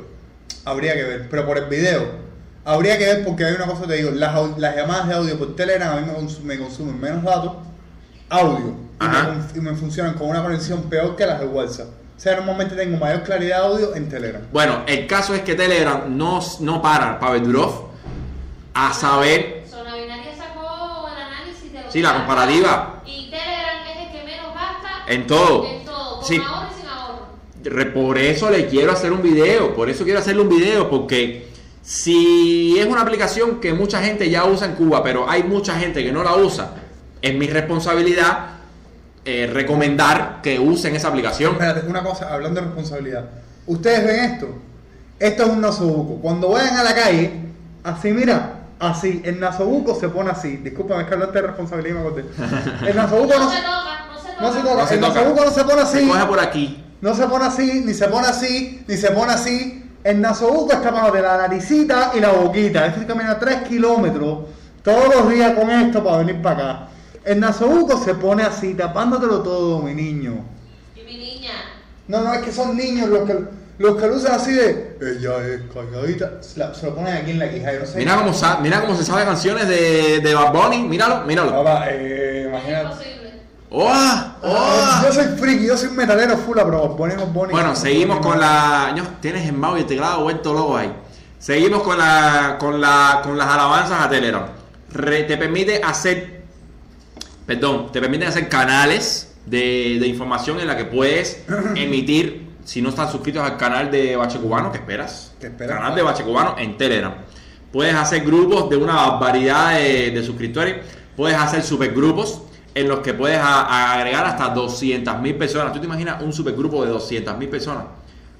[0.64, 2.30] habría que ver, pero por el video.
[2.64, 5.38] Habría que ver porque hay una cosa que te digo, las, las llamadas de audio
[5.38, 7.52] por Telegram a mí me, cons- me consumen menos datos,
[8.28, 11.88] audio, y me, y funcionan con una conexión peor que las de WhatsApp.
[12.16, 14.42] O sea, normalmente tengo mayor claridad de audio en Telegram.
[14.52, 17.86] Bueno, el caso es que Telegram no, no para, Pavel Durov,
[18.74, 19.64] a saber.
[19.70, 23.02] Zona Binaria sacó el análisis de los Sí, la comparativa.
[23.06, 25.66] Y Telegram es el que menos gasta En todo.
[25.66, 26.36] En todo, con Sí.
[26.36, 27.92] ahorro y sin ahorro.
[27.94, 31.48] Por eso le quiero hacer un video, por eso quiero hacerle un video, porque
[31.82, 36.04] si es una aplicación que mucha gente ya usa en Cuba, pero hay mucha gente
[36.04, 36.74] que no la usa,
[37.22, 38.59] es mi responsabilidad
[39.30, 41.52] eh, recomendar que usen esa aplicación.
[41.52, 43.24] Espérate, una cosa, hablando de responsabilidad.
[43.66, 44.48] Ustedes ven esto.
[45.18, 46.20] Esto es un nasobuco.
[46.22, 47.32] Cuando vayan a la calle,
[47.84, 50.56] así mira, así, el nasobuco se pone así.
[50.58, 52.24] Discúlpame, es que hablaste de responsabilidad y me acordé.
[52.88, 54.40] El nasobuco No no, se toca, no se toca.
[54.40, 54.74] no se toca.
[54.82, 55.14] No se el toca.
[55.14, 56.08] nasobuco no se pone Se así.
[56.08, 56.84] coge por aquí.
[57.00, 59.76] No se pone así, ni se pone así, ni se pone así.
[60.02, 62.86] El nasobuco está bajo de la naricita y la boquita.
[62.86, 64.38] Este camina 3 kilómetros
[64.82, 66.86] todos los días con esto para venir para acá.
[67.24, 70.44] El nasobuco se pone así, tapándotelo todo, mi niño.
[70.96, 71.52] Y mi niña.
[72.08, 73.38] No, no, es que son niños los que,
[73.78, 74.96] los que lo usan así de.
[75.00, 76.42] Ella es calladita.
[76.42, 77.72] Se, la- se lo ponen aquí en la quija.
[77.72, 77.98] Yo no sé.
[77.98, 81.50] Mira cómo, sa- mira cómo se sabe canciones de, de Bad Bunny, míralo, míralo.
[81.52, 83.20] Papá, eh, imagínate.
[83.72, 83.92] ¡Oh!
[84.42, 85.00] ¡Oh!
[85.04, 87.52] Yo soy friki, yo soy metalero full, pero ponemos Bonnie.
[87.52, 88.92] Bueno, seguimos con la.
[89.20, 90.92] tienes el mouse y el teclado vuelto loco ahí.
[91.38, 94.46] Seguimos con la, con la, con las alabanzas a Telegram.
[94.92, 96.39] Re- te permite hacer,
[97.50, 101.42] perdón, te permite hacer canales de, de información en la que puedes
[101.74, 105.32] emitir, si no están suscritos al canal de Bache Cubano, ¿qué esperas?
[105.40, 105.76] ¿Qué esperas?
[105.78, 107.12] Canal de Bache Cubano en Telegram.
[107.72, 110.76] Puedes hacer grupos de una barbaridad de, de suscriptores.
[111.16, 115.72] Puedes hacer supergrupos en los que puedes a- a agregar hasta 200 mil personas.
[115.72, 117.84] ¿Tú te imaginas un supergrupo de 200 mil personas?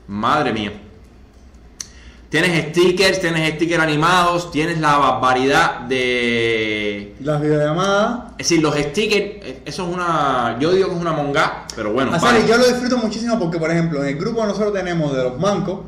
[0.07, 0.73] Madre mía.
[2.31, 7.15] Tienes stickers, tienes stickers animados, tienes la barbaridad de...
[7.21, 8.21] Las videollamadas.
[8.39, 10.57] Es decir, los stickers, eso es una...
[10.61, 12.13] Yo digo que es una monga, pero bueno.
[12.15, 12.47] Así vale.
[12.47, 15.41] yo lo disfruto muchísimo porque, por ejemplo, en el grupo que nosotros tenemos de los
[15.41, 15.81] mancos,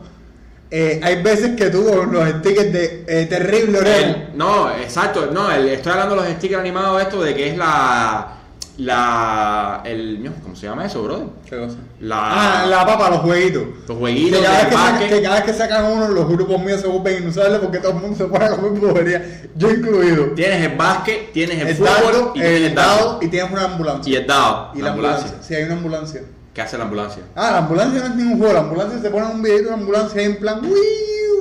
[0.68, 4.16] eh, hay veces que tú con los stickers de eh, terrible Oreo.
[4.34, 8.38] No, exacto, no, el- estoy hablando de los stickers animados esto de que es la...
[8.78, 9.82] La...
[9.84, 11.26] El, ¿Cómo se llama eso, brother?
[11.48, 11.76] ¿Qué cosa?
[12.00, 13.62] La- Ah, la papa, los jueguitos.
[13.86, 16.86] Los jueguitos Que cada, vez que, cada vez que sacan uno, los grupos míos se
[16.88, 19.42] vuelven inusables porque todo el mundo se pone a comer bobería.
[19.56, 20.26] Yo incluido.
[20.34, 22.96] Tienes el básquet, tienes el, El fútbol y tienes el el dado.
[23.06, 24.12] dado y tienes una ambulancia.
[24.12, 24.70] Y el dado.
[24.74, 25.32] Y la ambulancia.
[25.42, 26.22] Sí, hay una ambulancia.
[26.54, 27.22] ¿Qué hace la ambulancia?
[27.34, 28.52] Ah, la ambulancia no es ningún juego.
[28.54, 30.60] La ambulancia se pone un videito de ambulancia en plan.
[30.62, 30.72] Wiu,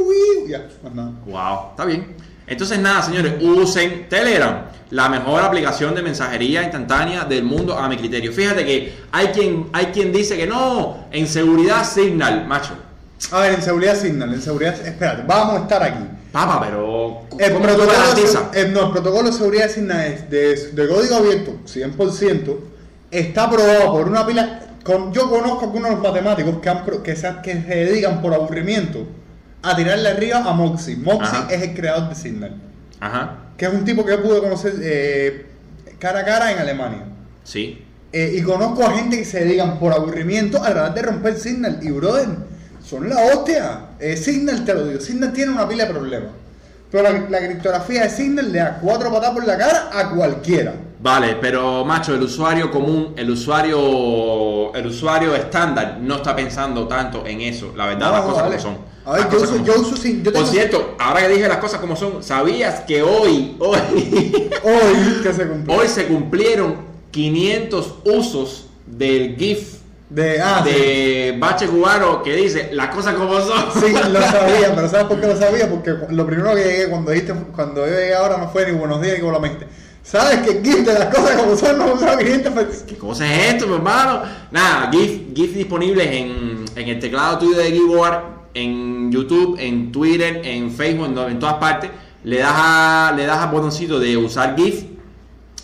[0.07, 0.47] wiu.
[0.47, 1.11] Ya, más nada.
[1.25, 2.15] Wow, está bien.
[2.51, 7.95] Entonces nada, señores, usen Telegram, la mejor aplicación de mensajería instantánea del mundo a mi
[7.95, 8.33] criterio.
[8.33, 12.73] Fíjate que hay quien, hay quien dice que no, en seguridad Signal, macho.
[13.31, 14.75] A ver, en seguridad Signal, en seguridad.
[14.85, 16.03] Espérate, vamos a estar aquí.
[16.33, 20.29] Papá, pero El ¿cómo tú protocolo, de, el- no, el protocolo de seguridad Signal es
[20.29, 22.57] de, de código abierto, 100%,
[23.11, 24.59] está aprobado por una pila.
[24.83, 29.05] Con, yo conozco algunos matemáticos que, han, pro- que, se, que se dedican por aburrimiento
[29.63, 30.95] a tirarle arriba a Moxie.
[30.97, 31.47] Moxie Ajá.
[31.51, 32.55] es el creador de Signal,
[32.99, 35.45] Ajá, que es un tipo que yo pude conocer eh,
[35.99, 37.03] cara a cara en Alemania.
[37.43, 37.85] sí.
[38.13, 41.79] Eh, y conozco a gente que se dedican por aburrimiento a tratar de romper Signal.
[41.81, 42.27] Y brother,
[42.83, 43.85] son la hostia.
[44.01, 46.31] Eh, Signal, te lo digo, Signal tiene una pila de problemas.
[46.91, 50.73] Pero la, la criptografía de Signal le da cuatro patadas por la cara a cualquiera.
[51.03, 57.25] Vale, pero macho, el usuario común, el usuario, el usuario estándar no está pensando tanto
[57.25, 57.73] en eso.
[57.75, 58.57] La verdad, No, las cosas vale.
[58.57, 58.91] como son.
[59.03, 61.57] A ver, yo uso- como yo uso sin- yo Por cierto, ahora que dije las
[61.57, 63.77] cosas como son, ¿sabías que hoy, hoy,
[64.63, 65.75] Hoy que se cumplió.
[65.79, 66.75] hoy se cumplieron
[67.09, 70.69] 500 usos del GIF De, ah, sí.
[70.71, 73.63] de Bache Cubano que dice las cosas como son?
[73.81, 75.67] Sí, lo sabía, pero ¿sabes por qué lo sabía?
[75.69, 79.01] Porque lo primero que llegué cuando dijiste, cuando yo llegué ahora no fue ni buenos
[79.01, 79.65] días ni con la mente.
[80.03, 82.83] ¿Sabes que GIF de las cosas como son no usaba 500 veces?
[82.87, 84.23] ¿Qué cosa es esto, mi hermano?
[84.51, 90.41] Nada, GIF, GIF disponibles en, en el teclado tuyo de Keyboard, en YouTube, en Twitter,
[90.43, 91.91] en Facebook, en, en todas partes.
[92.23, 94.85] Le das, a, le das al botoncito de usar GIF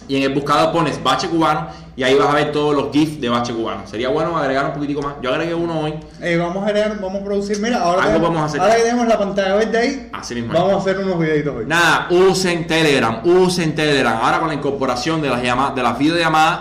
[0.08, 3.19] y en el buscador pones Bache Cubano y ahí vas a ver todos los GIF
[3.19, 3.86] de Bache Cubano.
[3.88, 5.15] Sería bueno agregar un poquitico más.
[5.21, 5.95] Yo agregué uno hoy.
[6.21, 8.62] Eh, vamos a generar, vamos a producir, mira, ahora, Algo tenemos- vamos a hacer.
[8.62, 10.53] ahora que tenemos la pantalla verde ahí, Así mismo.
[10.53, 11.65] vamos a hacer unos videitos hoy.
[11.65, 14.13] Nada, usen Telegram, usen Telegram.
[14.21, 16.60] Ahora con la incorporación de las llamadas, de las videollamadas,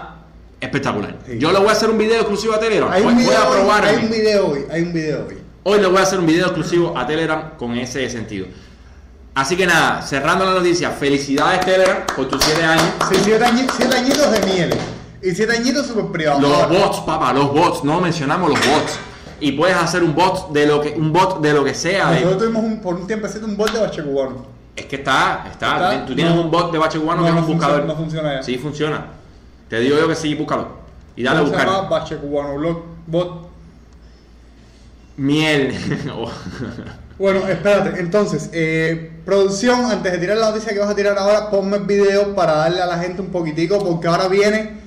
[0.59, 1.15] espectacular.
[1.27, 1.39] Sí.
[1.39, 2.91] Yo le voy a hacer un video exclusivo a Telegram.
[2.91, 3.89] Hay Voy, un, voy video a hoy, probarme.
[3.91, 5.39] hay un video hoy, hay un video hoy.
[5.65, 8.47] Hoy le voy a hacer un video exclusivo a Telegram con ese sentido.
[9.35, 12.85] Así que nada, cerrando la noticia, felicidades Telegram por tus 7 años.
[13.11, 14.71] Sí, siete, añi- siete añitos de miel.
[15.23, 16.43] Y siete añitos super privados.
[16.43, 18.99] Los bots, papá, los bots, no mencionamos los bots.
[19.41, 22.11] Y puedes hacer un bot de lo que, un bot de lo que sea.
[22.13, 24.47] Nosotros tuvimos un, por un tiempo un bot de bache cubano.
[24.75, 25.93] es que está, está.
[25.93, 26.07] ¿Está?
[26.07, 26.43] Tú tienes No.
[26.43, 27.87] un bot de bache cubano No, que es no un funciona- buscador.
[27.87, 28.43] no funciona ya.
[28.43, 29.07] Sí, funciona.
[29.69, 30.69] Te digo yo que sí, búscalo.
[31.17, 31.89] Y dale a buscar.
[31.89, 33.49] Bache cubano blog bot.
[35.17, 35.75] Miel.
[37.19, 41.49] Bueno, espérate, entonces, eh, producción, antes de tirar la noticia que vas a tirar ahora,
[41.49, 44.85] ponme el video para darle a la gente un poquitico, porque ahora viene.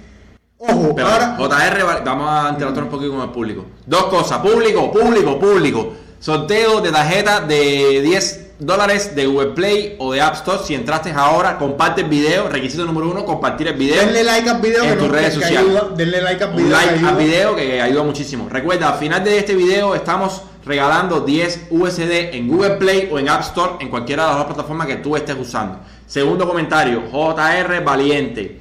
[0.60, 1.38] Ojo, Pero, ahora.
[1.38, 3.66] JR, vamos a interactuar un poquito con el público.
[3.86, 5.94] Dos cosas, público, público, público.
[6.20, 10.60] Sorteo de tarjeta de 10 dólares de Google Play o de App Store.
[10.66, 12.50] Si entraste ahora, comparte el video.
[12.50, 14.02] Requisito número uno, compartir el video.
[14.02, 15.60] Denle like al video en tus redes sociales.
[15.60, 16.66] ayuda, denle like al video.
[16.66, 18.50] Un like al video que ayuda muchísimo.
[18.50, 23.30] Recuerda, al final de este video estamos regalando 10 USD en Google Play o en
[23.30, 25.80] App Store, en cualquiera de las dos plataformas que tú estés usando.
[26.06, 28.60] Segundo comentario, JR Valiente.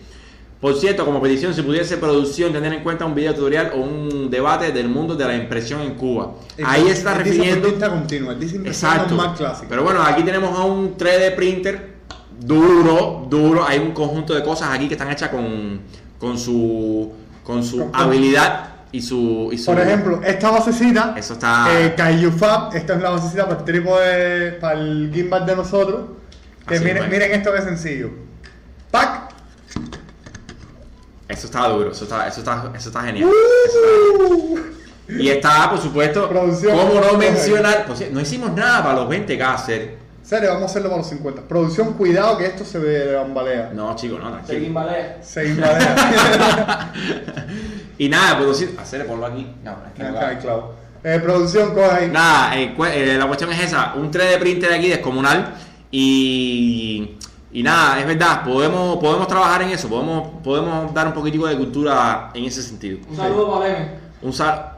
[0.60, 4.28] Por cierto, como petición, si pudiese producción tener en cuenta un video tutorial o un
[4.28, 6.32] debate del mundo de la impresión en Cuba.
[6.64, 7.68] Ahí Es- está es refiriendo...
[7.88, 9.14] continua, es desinvertista Exacto.
[9.14, 9.66] más clásico.
[9.68, 11.94] Pero bueno, aquí tenemos a un 3D printer
[12.40, 13.64] duro, duro.
[13.66, 15.80] Hay un conjunto de cosas aquí que están hechas con,
[16.18, 17.12] con su,
[17.44, 21.94] con su Con- habilidad y su, y su- Por ejemplo, esta basecita, Eso está- eh,
[22.36, 26.00] Fab, esta es la basecita para el trípode, para el gimbal de nosotros.
[26.66, 27.10] Que miren, es.
[27.10, 28.10] miren esto que sencillo.
[28.90, 29.27] Pack.
[31.28, 33.28] Eso está duro, eso está, eso está, eso está genial.
[33.66, 34.72] Eso está genial.
[35.08, 36.76] Y está, por supuesto, Producción.
[36.76, 37.86] ¿cómo no mencionar?
[37.86, 39.98] Pues, no hicimos nada para los 20k hacer.
[40.22, 41.42] Serio, vamos a hacerlo para los 50.
[41.42, 43.70] Producción, cuidado que esto se ve bambalea.
[43.74, 44.58] No, chicos, no, tranquilo.
[44.58, 45.16] Seguimos, vale.
[45.22, 46.92] Se invalea.
[47.98, 49.44] Y nada, producir, hacer, ponlo aquí.
[49.64, 50.74] No, es que no hay clavo.
[51.02, 52.10] Eh, producción, coge ahí.
[52.10, 55.54] Nada, eh, eh, la cuestión es esa, un 3D printer aquí descomunal
[55.90, 57.17] y,
[57.58, 61.56] y nada, es verdad, podemos, podemos trabajar en eso, podemos, podemos dar un poquitico de
[61.56, 63.00] cultura en ese sentido.
[63.10, 63.90] Un saludo para Leme.
[64.22, 64.74] Un sal...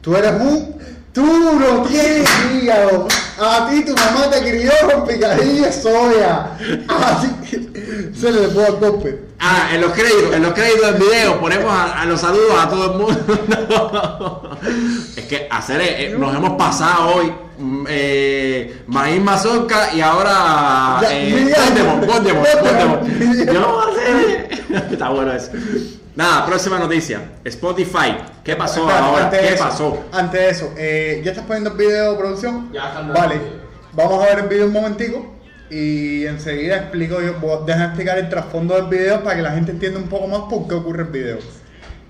[0.00, 0.76] Tú eres un.
[1.12, 3.06] Tú no tienes hígado.
[3.38, 6.56] A ti tu mamá te crió con picadillo de soya.
[6.88, 7.70] A ti.
[8.18, 9.24] Se le puedo al golpe.
[9.38, 12.66] Ah, en los créditos, en los créditos del video ponemos a, a los saludos a
[12.70, 14.58] todo el mundo.
[15.16, 17.30] es que hacer, eh, nos hemos pasado hoy
[17.88, 23.04] eh, maíz mazorca y ahora eh, Voldemort, Voldemort, Voldemort.
[23.52, 24.50] Yo no voy a hacer.
[24.92, 25.50] Está bueno eso.
[26.16, 27.20] Nada, próxima noticia.
[27.44, 28.16] Spotify.
[28.44, 29.30] ¿Qué pasó Espérate, ahora?
[29.30, 30.04] de ¿Qué eso, pasó?
[30.12, 32.70] Antes de eso, eh, ¿ya estás poniendo el video, producción?
[32.72, 33.52] Ya está Vale, video.
[33.92, 35.34] vamos a ver el video un momentico
[35.70, 39.70] y enseguida explico yo, voy a explicar el trasfondo del video para que la gente
[39.70, 41.38] entienda un poco más por qué ocurre el video.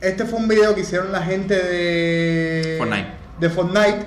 [0.01, 3.09] Este fue un video que hicieron la gente de Fortnite.
[3.39, 4.07] de Fortnite,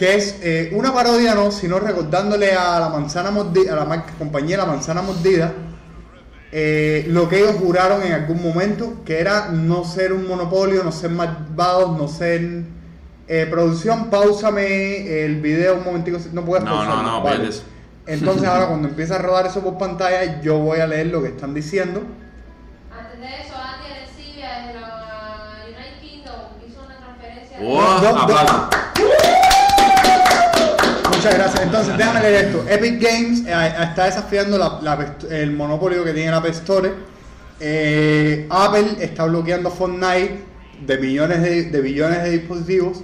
[0.00, 4.14] que es eh, una parodia, no, sino recordándole a la manzana mordida, a la marca-
[4.18, 5.52] compañía La Manzana Mordida,
[6.52, 10.90] eh, lo que ellos juraron en algún momento, que era no ser un monopolio, no
[10.90, 12.62] ser malvados, no ser
[13.32, 16.18] Eh, producción, pausame el video un momentico.
[16.32, 17.48] No puedes No, pausarlo, no, no, vale.
[17.48, 17.62] eso.
[18.06, 21.28] Entonces ahora cuando empieza a rodar eso por pantalla, yo voy a leer lo que
[21.28, 22.02] están diciendo.
[22.90, 27.58] Antes de eso, Andy Arecilia desde la United Kingdom hizo una transferencia.
[27.58, 28.18] de- ¡Wow!
[28.18, 28.68] Aplauso.
[31.20, 31.62] Muchas gracias.
[31.64, 32.64] Entonces, déjame leer esto.
[32.66, 36.92] Epic Games eh, está desafiando la- la- el monopolio que tiene la App Store.
[37.60, 40.40] Eh, Apple está bloqueando Fortnite
[40.86, 43.02] de millones de, billones de dispositivos.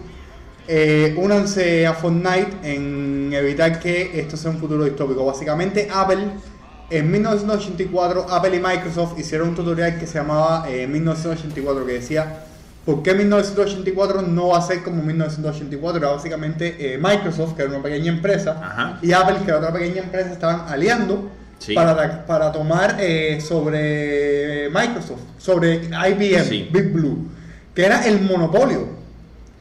[0.67, 5.27] Eh, únanse a Fortnite en evitar que esto sea un futuro distópico.
[5.27, 6.29] Básicamente, Apple
[6.89, 12.45] en 1984, Apple y Microsoft hicieron un tutorial que se llamaba eh, 1984 que decía
[12.87, 15.99] ¿Por qué 1984 no va a ser como 1984?
[15.99, 18.99] Era básicamente eh, Microsoft, que era una pequeña empresa, Ajá.
[19.03, 21.75] y Apple, que era otra pequeña empresa, estaban aliando Sí.
[21.75, 26.69] para, para tomar eh, sobre Microsoft, sobre IBM, Sí.
[26.71, 27.29] Big Blue,
[27.75, 28.87] que era el monopolio.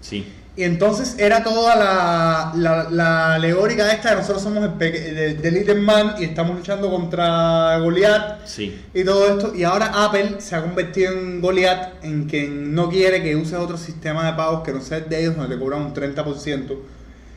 [0.02, 0.32] Sí.
[0.58, 5.52] Y entonces era toda la, la, la alegórica esta de nosotros somos el, de, de
[5.52, 8.82] Little Man y estamos luchando contra Goliath Sí.
[8.94, 9.54] y todo esto.
[9.54, 13.78] Y ahora Apple se ha convertido en Goliath, en quien no quiere que uses otro
[13.78, 16.78] sistema de pagos que no sea el de ellos, donde te cobran un 30%.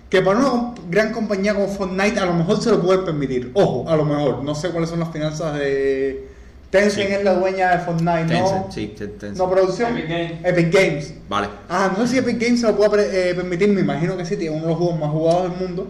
[0.08, 3.50] Que para una gran compañía como Fortnite a lo mejor se lo puede permitir.
[3.54, 4.44] Ojo, a lo mejor.
[4.44, 6.28] No sé cuáles son las finanzas de...
[6.70, 7.14] Tencent Sí.
[7.14, 8.66] es la dueña de Fortnite, ¿no?
[8.70, 9.38] Sí, Ten- Tencent.
[9.38, 9.96] No producción.
[9.96, 10.32] Epic Games.
[10.44, 11.14] Epic Games.
[11.28, 11.48] Vale.
[11.68, 14.36] Ah, no sé si Epic Games se lo puede eh, permitir, me imagino que sí,
[14.36, 15.88] tiene uno de los juegos más jugados del mundo.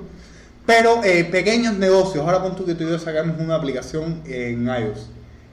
[0.66, 4.66] Pero eh, pequeños negocios, ahora pon tú que tú y yo sacamos una aplicación en
[4.66, 5.10] iOS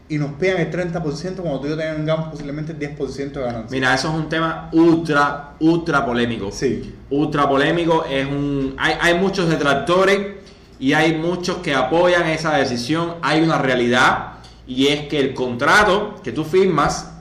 [0.10, 3.68] y nos pegan el 30% cuando tú y yo tengamos posiblemente el 10% de ganancia.
[3.72, 6.52] Mira, eso es un tema ultra, ultra polémico.
[6.52, 6.94] Sí.
[7.10, 8.06] Ultra polémico.
[8.08, 8.76] Es un.
[8.78, 10.20] Hay, hay muchos detractores
[10.80, 13.16] y hay muchos que apoyan esa decisión.
[13.24, 14.34] Hay una realidad
[14.68, 17.12] y es que el contrato que tú firmas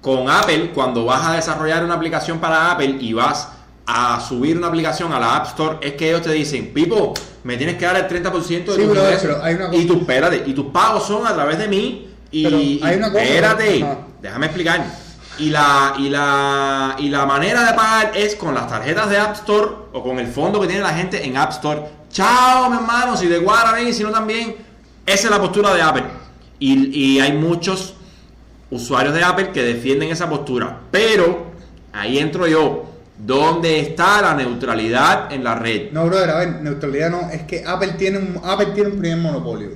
[0.00, 3.48] con Apple, cuando vas a desarrollar una aplicación para Apple y vas
[3.86, 7.56] a subir una aplicación a la App Store, es que ellos te dicen, Pipo, me
[7.56, 9.22] tienes que dar el 30% de Sí, tus brother, ingresos".
[9.22, 12.08] pero hay una cosa- Y tus, espérate, y tus pagos son a través de mí.
[12.30, 13.86] Y, hay una cosa- espérate,
[14.20, 14.84] déjame explicar.
[15.38, 19.34] Y la, y, la, y la manera de pagar es con las tarjetas de App
[19.36, 21.82] Store o con el fondo que tiene la gente en App Store.
[22.10, 24.56] Chao, mi hermano, si de Guaraní, si no también.
[25.06, 26.04] Esa es la postura de Apple.
[26.58, 27.94] Y, y hay muchos
[28.70, 30.80] usuarios de Apple que defienden esa postura.
[30.90, 31.46] Pero
[31.92, 32.90] ahí entro yo.
[33.16, 35.92] ¿Dónde está la neutralidad en la red?
[35.92, 39.18] No, brother, a ver, neutralidad no, es que Apple tiene un, Apple tiene un primer
[39.18, 39.68] monopolio.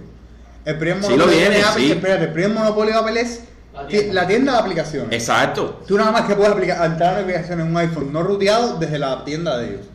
[0.65, 1.93] El primer Sí monopolio lo que tiene, Apple, sí.
[1.93, 3.41] espérate, el primer monopolio de Apple es
[3.73, 4.15] La ti- tienda.
[4.15, 5.13] la tienda de aplicaciones.
[5.13, 5.83] Exacto.
[5.87, 8.77] Tú nada más que puedes aplicar, entrar a una aplicación en un iPhone no ruteado
[8.79, 9.87] desde la tienda de ellos.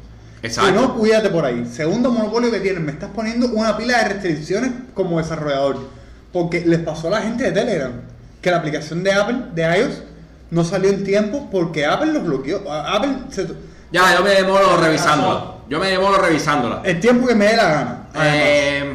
[0.41, 0.69] Exacto.
[0.71, 1.65] Si no, cuídate por ahí.
[1.69, 5.79] Segundo monopolio que tienen, me estás poniendo una pila de restricciones como desarrollador.
[6.33, 7.91] Porque les pasó a la gente de Telegram
[8.41, 10.01] que la aplicación de Apple, de iOS,
[10.51, 12.69] no salió en tiempo porque Apple los bloqueó.
[12.69, 13.47] Apple, se-
[13.91, 15.45] Ya, yo me demoro revisándola.
[15.69, 16.81] Yo me demoro revisándola.
[16.83, 18.07] el tiempo que me dé la gana.
[18.13, 18.93] Además, Eh,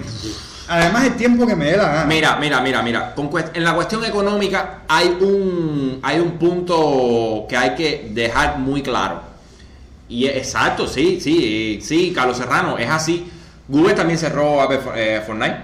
[0.70, 2.05] Además, el tiempo que me dé la gana.
[2.05, 3.14] mira, mira, mira, mira.
[3.14, 8.83] Con en la cuestión económica hay un, hay un punto que hay que dejar muy
[8.83, 9.22] claro.
[10.11, 13.31] Y exacto, sí, sí, sí, Carlos Serrano, es así.
[13.66, 15.57] Google también cerró Apple eh, Fortnite.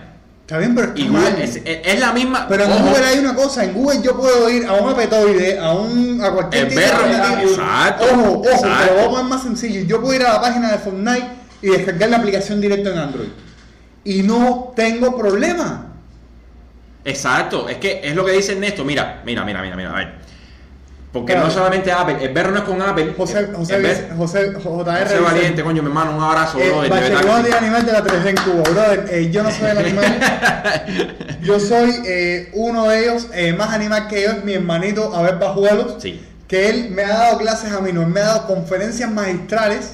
[0.45, 1.23] Está bien, pero es que Y mal.
[1.31, 2.47] Google es, es- es la misma.
[2.49, 5.59] Pero en ojo, Google hay una cosa, en Google yo puedo ir a un apetoide,
[5.59, 8.85] a un a cualquier tipo de exacto, Ojo, ojo, exacto.
[8.87, 9.81] lo voy a poner más sencillo.
[9.87, 11.27] Yo puedo ir a la página de Fortnite
[11.63, 13.29] y descargar la aplicación directo en Android.
[14.05, 15.87] Y no tengo problema.
[17.07, 18.85] Exacto, es que es lo que dice Ernesto.
[18.85, 20.15] Mira, mira, mira, mira, mira, a ver.
[21.15, 21.47] Porque Claro.
[21.47, 23.15] no solamente Apple, el berro no es con Apple.
[23.17, 25.03] José, José, ber- José, JR.
[25.05, 28.37] José Valiente, coño, mi hermano, un abrazo, eh, brother, de animal de la 3D en
[28.37, 29.07] Cuba, brother.
[29.13, 30.19] Eh, yo no soy el animal.
[31.41, 35.37] yo soy eh, uno de ellos, eh, más animal que yo es mi hermanito Abel
[35.37, 36.03] Bajuelos.
[36.03, 36.21] Sí.
[36.49, 39.93] Que él me ha dado clases a mí, no, él me ha dado conferencias magistrales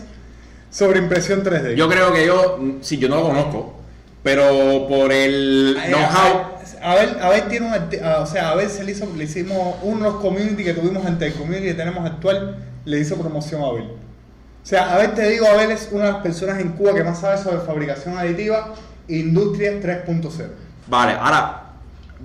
[0.71, 1.75] sobre impresión 3D.
[1.75, 3.75] Yo creo que yo, mm, sí, yo no lo conozco,
[4.23, 6.60] pero por el know-how.
[6.83, 9.07] A ver, a ver tiene un, arti- ah, o sea, a ver se le hizo,
[9.17, 12.99] le hicimos uno de los community que tuvimos ante el community que tenemos actual, le
[12.99, 13.85] hizo promoción a Abel.
[13.85, 17.05] O sea, a ver te digo, Abel es una de las personas en Cuba que
[17.05, 18.75] más sabe sobre fabricación aditiva,
[19.09, 20.47] industria 3.0.
[20.87, 21.65] Vale, ahora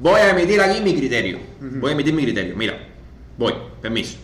[0.01, 1.39] voy a emitir aquí mi criterio.
[1.59, 2.55] Voy a emitir mi criterio.
[2.55, 2.73] Mira,
[3.37, 4.17] voy, permiso.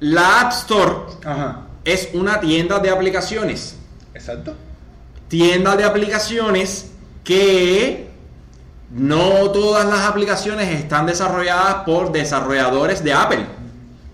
[0.00, 1.62] La App Store Ajá.
[1.84, 3.76] es una tienda de aplicaciones.
[4.14, 4.54] Exacto.
[5.28, 6.90] Tienda de aplicaciones
[7.24, 8.10] que
[8.92, 13.46] no todas las aplicaciones están desarrolladas por desarrolladores de Apple.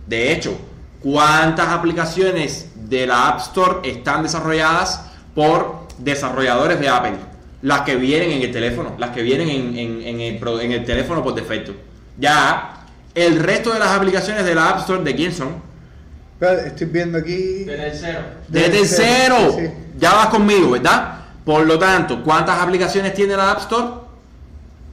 [0.07, 0.57] De hecho,
[1.03, 5.03] ¿cuántas aplicaciones de la App Store están desarrolladas
[5.35, 7.17] por desarrolladores de Apple?
[7.63, 10.71] Las que vienen en el teléfono, las que vienen en, en- en el, pro- en
[10.73, 11.73] el teléfono por defecto.
[12.17, 15.57] Ya, el resto de las aplicaciones de la App Store, ¿de quién son?
[16.41, 17.65] Estoy viendo aquí.
[17.65, 18.21] De tercero.
[18.47, 19.69] De tercero, sí.
[19.99, 21.15] Ya vas conmigo, ¿verdad?
[21.45, 23.87] Por lo tanto, ¿cuántas aplicaciones tiene la App Store?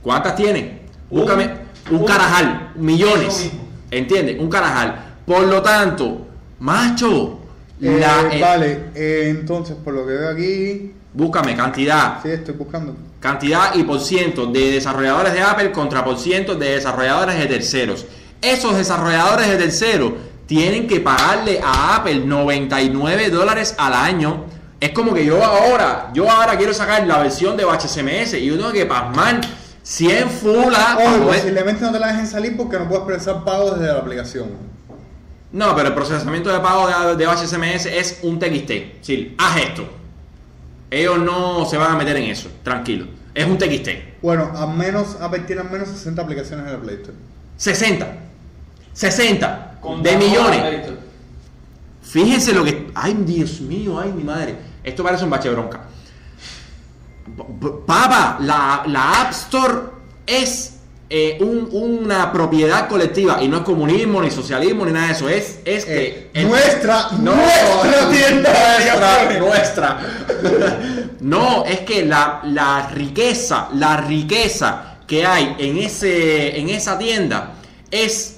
[0.05, 0.81] ¿Cuántas tiene?
[1.09, 1.49] Un- Búscame
[1.89, 3.49] un, un- carajal, millones.
[3.89, 4.37] ¿Entiendes?
[4.39, 5.15] Un carajal.
[5.25, 6.27] Por lo tanto,
[6.59, 7.39] macho,
[7.81, 10.93] Eh, la, eh, vale, eh, entonces por lo que veo aquí.
[11.11, 12.95] búscame cantidad, Sí, estoy buscando.
[13.19, 18.05] cantidad y por ciento de desarrolladores de Apple contra por ciento de desarrolladores de terceros.
[18.41, 20.13] Esos desarrolladores de terceros
[20.45, 24.45] tienen que pagarle a Apple 99 dólares al año.
[24.79, 28.55] Es como que yo ahora, yo ahora quiero sacar la versión de HCMS y yo
[28.57, 29.41] tengo que pasmar
[29.85, 30.97] 100 fulas.
[30.97, 34.49] O posiblemente no te la dejen salir porque no puedes procesar pagos desde la aplicación.
[35.51, 38.71] No, pero el procesamiento de pago de, de HCMS es un TXT.
[39.01, 39.87] Sí, haz esto.
[40.89, 43.05] Ellos no se van a meter en eso, tranquilo.
[43.33, 44.21] Es un TXT.
[44.21, 47.17] Bueno, al menos Apple tiene al menos 60 aplicaciones en la Play Store.
[47.57, 48.17] 60.
[48.91, 50.89] 60 Con de millones.
[52.01, 52.91] Fíjense lo que.
[52.95, 54.55] Ay, Dios mío, ay, mi madre.
[54.83, 55.81] Esto parece un bache bronca.
[57.85, 59.73] Papa, la, la App Store
[60.27, 60.73] es
[61.09, 65.29] eh, un- una propiedad colectiva y no es comunismo, ni socialismo, ni nada de eso.
[65.29, 65.85] Es, es.
[65.87, 69.39] Eh, nuestra, No, nuestra tienda de nuestra, aplicaciones.
[69.39, 69.99] nuestra.
[71.21, 77.53] No, es que la, la riqueza, la riqueza que hay en, ese, en esa tienda
[77.89, 78.37] es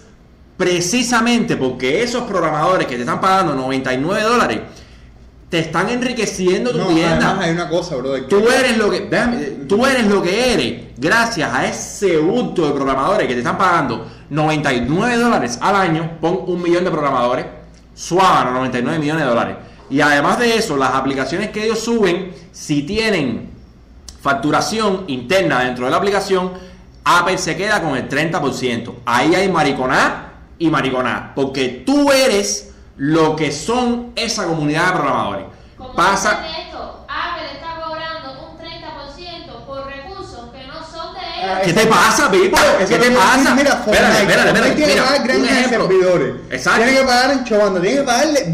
[0.55, 4.59] precisamente porque esos programadores que te están pagando 99 dólares
[5.49, 7.29] te están enriqueciendo tu No, tienda.
[7.29, 8.21] además hay una cosa, bro.
[8.25, 9.37] Tú eres lo que, déjame,
[9.67, 14.07] tú eres lo que eres gracias a ese bulto de programadores que te están pagando
[14.29, 16.17] 99 dólares al año.
[16.19, 17.45] Pon un millón de programadores,
[17.95, 19.55] suavan 99 millones de dólares.
[19.89, 23.49] Y además de eso, las aplicaciones que ellos suben, si tienen
[24.21, 26.51] facturación interna dentro de la aplicación,
[27.05, 28.93] Apple se queda con el 30%.
[29.05, 35.45] Ahí hay mariconá y mariconá, porque tú eres lo que son esa comunidad de programadores.
[35.77, 41.19] Como Pasa, dicen esto, Apple está cobrando un 30% por recursos que no son de
[41.19, 41.65] Ah, ellos.
[41.65, 42.57] ¿Qué te pasa, Pipo?
[42.79, 43.53] ¿Qué te pasa?
[43.55, 44.71] Mira, espérate, espérate, espérate.
[44.75, 46.35] tiene que pagar servidores.
[46.49, 46.83] Exacto.
[46.83, 48.53] Tiene que pagar en Chovando, tiene que pagarle.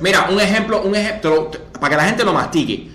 [0.00, 2.90] Mira, un ejemplo, un ejemplo, para que la gente lo mastique.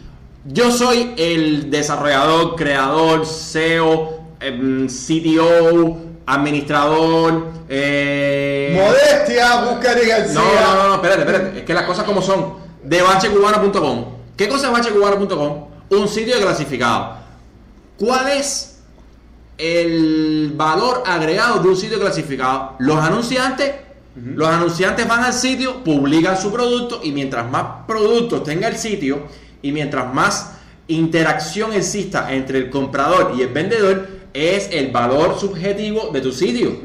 [0.45, 5.97] Yo soy el desarrollador, creador, CEO, em, CTO,
[6.27, 7.47] administrador.
[7.69, 10.33] Eh, Modestia, Buscari García.
[10.35, 11.59] no, no, no, espérate, espérate.
[11.59, 12.67] Es que las cosas como son.
[12.83, 14.05] De bachecubano.com.
[14.37, 15.67] ¿Qué cosa es bachecubano.com?
[15.89, 17.17] Un sitio de clasificado.
[17.97, 18.79] ¿Cuál es
[19.57, 22.75] el valor agregado de un sitio clasificado?
[22.79, 23.73] Los anunciantes.
[24.15, 29.27] Los anunciantes van al sitio, publican su producto y mientras más productos tenga el sitio
[29.61, 30.53] y mientras más
[30.87, 34.07] interacción exista entre el comprador y el vendedor,
[34.37, 36.77] es el valor subjetivo de tu sitio.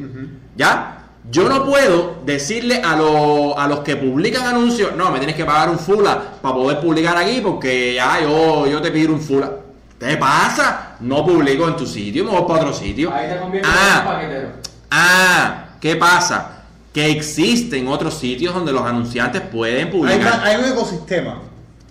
[0.57, 0.99] ¿Ya?
[1.31, 5.45] Yo no puedo decirle a, lo- a los que publican anuncios, no, me tienes que
[5.45, 9.51] pagar un fula para poder publicar aquí porque ya yo, yo te pido un fula.
[10.01, 10.97] ¿Qué pasa?
[11.01, 13.13] No publico en tu sitio, me voy para otro sitio.
[13.15, 14.49] Ahí te convierte en Ah, un paquetero.
[14.91, 16.63] ah, ¿qué pasa?
[16.93, 20.43] Que existen otros sitios donde los anunciantes pueden publicar.
[20.45, 21.41] hay un ecosistema.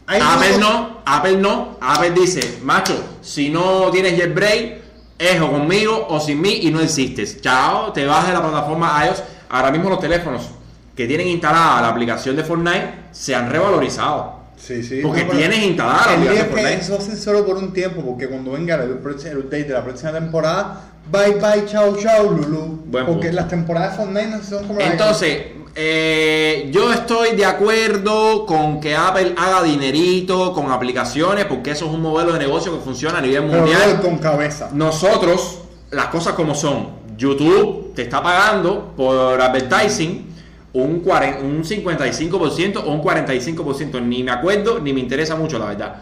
[0.07, 1.78] Hay un Apple no, Apple no.
[1.80, 4.80] Apple dice, macho, si no tienes jailbreak,
[5.22, 7.41] es o conmigo o sin mí y no existes.
[7.41, 9.24] Chao, te vas de la plataforma iOS.
[9.49, 10.49] Ahora mismo los teléfonos
[10.95, 14.41] que tienen instalada la aplicación de Fortnite se han revalorizado.
[14.62, 14.99] Sí, sí.
[15.01, 18.76] Porque no, pero tienes aplicación es que ser solo por un tiempo, porque cuando venga
[18.76, 20.82] el, el update de la próxima temporada,
[21.12, 22.84] bye bye, chao, chao, Lulu.
[22.86, 23.36] Buen porque punto.
[23.36, 25.38] las temporadas de Fortnite no son como Entonces,
[25.74, 31.91] eh, yo estoy de acuerdo con que Apple haga dinerito con aplicaciones porque eso es
[31.91, 33.82] un modelo de negocio que funciona a nivel pero mundial.
[33.82, 34.70] brother, con cabeza.
[34.74, 35.59] Nosotros,
[35.89, 40.30] las cosas como son, YouTube te está pagando por advertising
[40.74, 45.65] un, 40 un 55% o un 45%, ni me acuerdo ni me interesa mucho, la
[45.65, 45.95] verdad.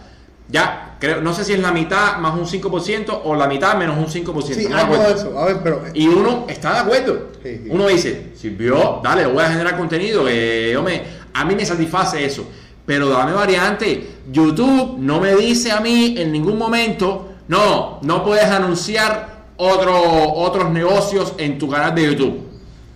[0.51, 3.97] Ya, creo, no sé si es la mitad más un 5% o la mitad menos
[3.97, 4.41] un 5%.
[4.41, 5.37] Sí, no algo de eso.
[5.37, 5.83] A ver, pero.
[5.93, 7.27] Y uno está de acuerdo.
[7.43, 7.69] Sí, sí.
[7.69, 11.03] Uno dice, sirvió, dale, voy a generar contenido que yo me,
[11.33, 12.47] a mí me satisface eso.
[12.83, 14.09] Pero dame variante.
[14.31, 20.71] YouTube no me dice a mí en ningún momento, no, no puedes anunciar otro, otros
[20.71, 22.48] negocios en tu canal de YouTube.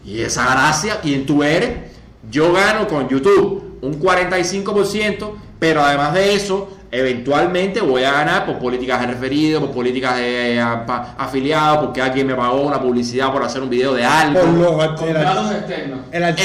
[0.06, 1.91] Y esa gracia, ¿quién tú eres?
[2.30, 8.60] Yo gano con YouTube un 45%, pero además de eso, eventualmente voy a ganar por
[8.60, 13.43] políticas de referido, por políticas de pa- afiliados, porque alguien me pagó una publicidad por
[13.43, 14.39] hacer un video de algo.
[14.39, 15.99] Por los Contratos el, externos.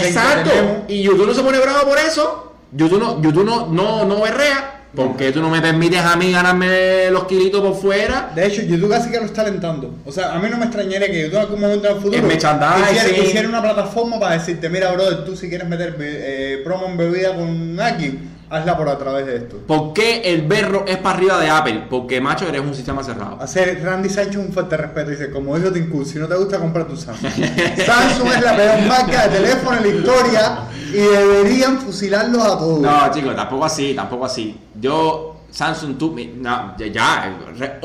[0.09, 0.51] Exacto.
[0.89, 2.53] Y YouTube no se pone bravo por eso.
[2.73, 4.78] YouTube no, YouTube no, no, no berrea.
[4.95, 8.32] ¿Por qué tú no me permites a mí ganarme los kilitos por fuera?
[8.34, 9.95] De hecho, YouTube casi que lo está alentando.
[10.07, 12.26] O sea, a mí no me extrañaría que YouTube en algún momento en el futuro
[12.32, 16.97] hiciera, hiciera una plataforma para decirte, mira, brother, tú si quieres meter eh, promo en
[16.97, 19.57] bebida con alguien, hazla por a través de esto.
[19.67, 21.85] ¿Por qué el berro es para arriba de Apple?
[21.91, 23.39] Porque, macho, eres un sistema cerrado.
[23.41, 25.11] Hacer Randy Sánchez un fuerte respeto.
[25.11, 27.31] Dice, como dijo Tim Cook, si no te gusta, compra tu Samsung.
[27.87, 30.59] Samsung es la peor marca de teléfono en la historia
[30.91, 32.81] y deberían fusilarlos a todos.
[32.81, 34.59] No, chicos, tampoco así, tampoco así.
[34.81, 37.79] Yo, Samsung, tú, no, ya, ya, re-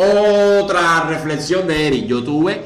[0.62, 2.06] otra reflexión de Eric.
[2.06, 2.62] Yo tuve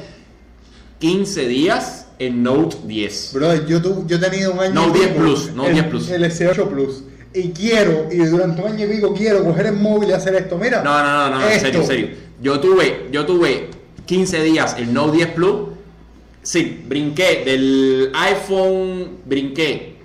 [0.99, 3.31] 15 días en Note 10.
[3.33, 5.73] Brother, yo, tu- yo he tenido un año No, y 10 pico, Plus, no, el,
[5.73, 6.09] 10 Plus.
[6.09, 7.03] El S8 Plus.
[7.37, 10.57] Y quiero, y durante un año y pico quiero coger el móvil y hacer esto.
[10.57, 10.81] Mira.
[10.81, 12.09] No, no, no, no, en serio, en serio.
[12.41, 13.69] Yo tuve, yo tuve
[14.07, 15.55] 15 días el Note 10 Plus.
[16.41, 19.97] Sí, brinqué del iPhone, brinqué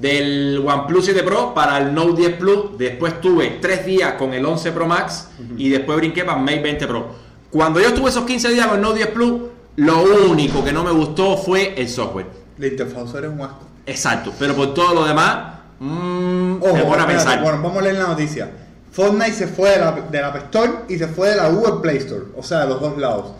[0.00, 2.78] del OnePlus 7 Pro para el Note 10 Plus.
[2.78, 5.28] Después tuve 3 días con el 11 Pro Max
[5.58, 7.08] y después brinqué para el Mate 20 Pro.
[7.50, 9.42] Cuando yo estuve esos 15 días con el Note 10 Plus,
[9.76, 12.26] lo único que no me gustó fue el software.
[12.56, 13.66] La interfaz es un asco.
[13.84, 17.42] Exacto, pero por todo lo demás, mmm, Ojo, pone a pensar.
[17.42, 18.50] Bueno, vamos a leer la noticia.
[18.90, 21.80] Fortnite se fue de la, de la App Store y se fue de la Google
[21.82, 22.24] Play Store.
[22.36, 23.32] O sea, de los dos lados.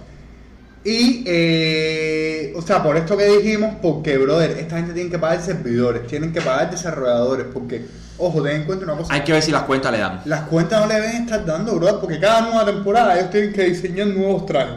[0.84, 5.42] Y, eh, o sea, por esto que dijimos, porque, brother, esta gente tiene que pagar
[5.42, 7.84] servidores, tienen que pagar desarrolladores, porque,
[8.16, 9.12] ojo, ten en cuenta una cosa.
[9.12, 10.22] Hay que ver si las cuentas le dan.
[10.24, 13.64] Las cuentas no le deben estar dando, brother, porque cada nueva temporada ellos tienen que
[13.64, 14.76] diseñar nuevos trajes,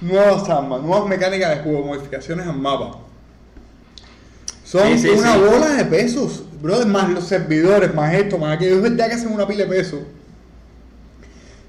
[0.00, 2.98] nuevas armas, nuevas mecánicas de juego, modificaciones al mapa.
[4.66, 5.38] Son Sí, sí, una sí.
[5.38, 8.76] bola de pesos, brother, más los servidores, más esto, más aquello.
[8.76, 10.00] Es verdad que hacen una pila de pesos.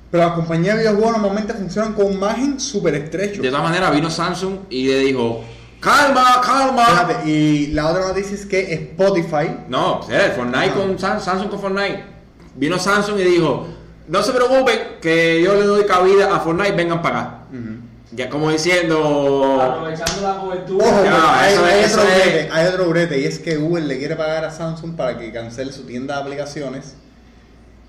[0.10, 3.42] Pero las compañías de videojuegos normalmente funcionan con un margen súper estrecho.
[3.42, 5.44] De todas maneras, vino Samsung y le dijo:
[5.80, 6.86] ¡Calma, calma!
[6.86, 10.74] Fíjate, y la otra noticia es que Spotify No, eh, Fortnite Ah.
[10.74, 12.04] con Sam- Samsung con Fortnite.
[12.56, 13.68] Vino Samsung y dijo:
[14.08, 17.34] No se preocupen, que yo le doy cabida a Fortnite, vengan para acá.
[18.12, 19.60] Ya como diciendo.
[19.62, 20.86] Aprovechando la cobertura.
[20.86, 23.26] Ojo, Ya, pero hay, eso hay es- otro eso es- brete, hay otro brete, y
[23.26, 26.96] es que Google le quiere pagar a Samsung para que cancele su tienda de aplicaciones.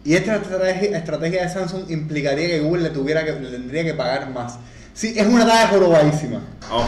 [0.04, 3.94] Y esta estrategia, estrategia de Samsung implicaría que Google le tuviera que, le tendría que
[3.94, 4.58] pagar más.
[4.94, 6.40] Sí, es una talla jorobadísima.
[6.72, 6.86] Oh.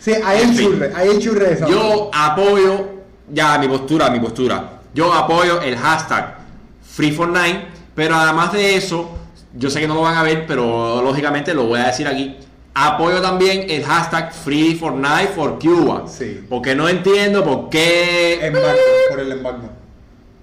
[0.00, 1.78] Sí, hay En el churre, hay el churre de Samsung.
[1.78, 2.88] Yo apoyo,
[3.32, 4.80] ya mi postura, mi postura.
[4.94, 6.34] Yo apoyo el hashtag
[6.82, 9.10] Free Fortnite, pero además de eso,
[9.54, 12.36] yo sé que no lo van a ver, pero lógicamente lo voy a decir aquí.
[12.78, 16.04] Apoyo también el hashtag Free Fortnite for Cuba.
[16.06, 16.44] Sí.
[16.46, 18.38] Porque no entiendo por qué.
[18.46, 19.70] Embargo, por el embargo.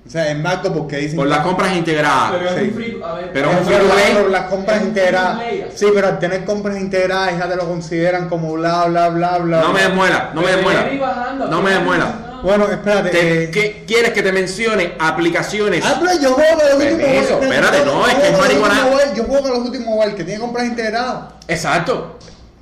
[0.06, 2.32] O sea, embargo porque dicen Por las compras integradas.
[2.32, 2.62] Pero es Sí.
[2.64, 3.02] un free.
[3.04, 4.14] A ver, Pero es un free las- play.
[4.16, 5.40] pero las compras Es integradas.
[5.76, 9.62] Sí, pero al tener compras integradas ya te lo consideran como bla bla bla bla.
[9.62, 9.88] No me bla.
[9.88, 10.60] desmuela, no me Pero
[11.00, 12.23] bajando, No me no.
[12.44, 13.10] Bueno, espérate.
[13.10, 15.84] Te- eh, ¿qué- ¿Quieres que te mencione aplicaciones?
[15.86, 19.24] Ah, pero yo juego con los últimos Wild, espérate, no, es que es Wild, Yo
[19.24, 21.24] juego con los últimos Wild que tiene compras integradas.
[21.48, 22.20] Exacto.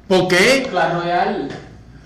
[0.08, 0.68] ¿Por qué?
[0.70, 1.48] Clash Royale.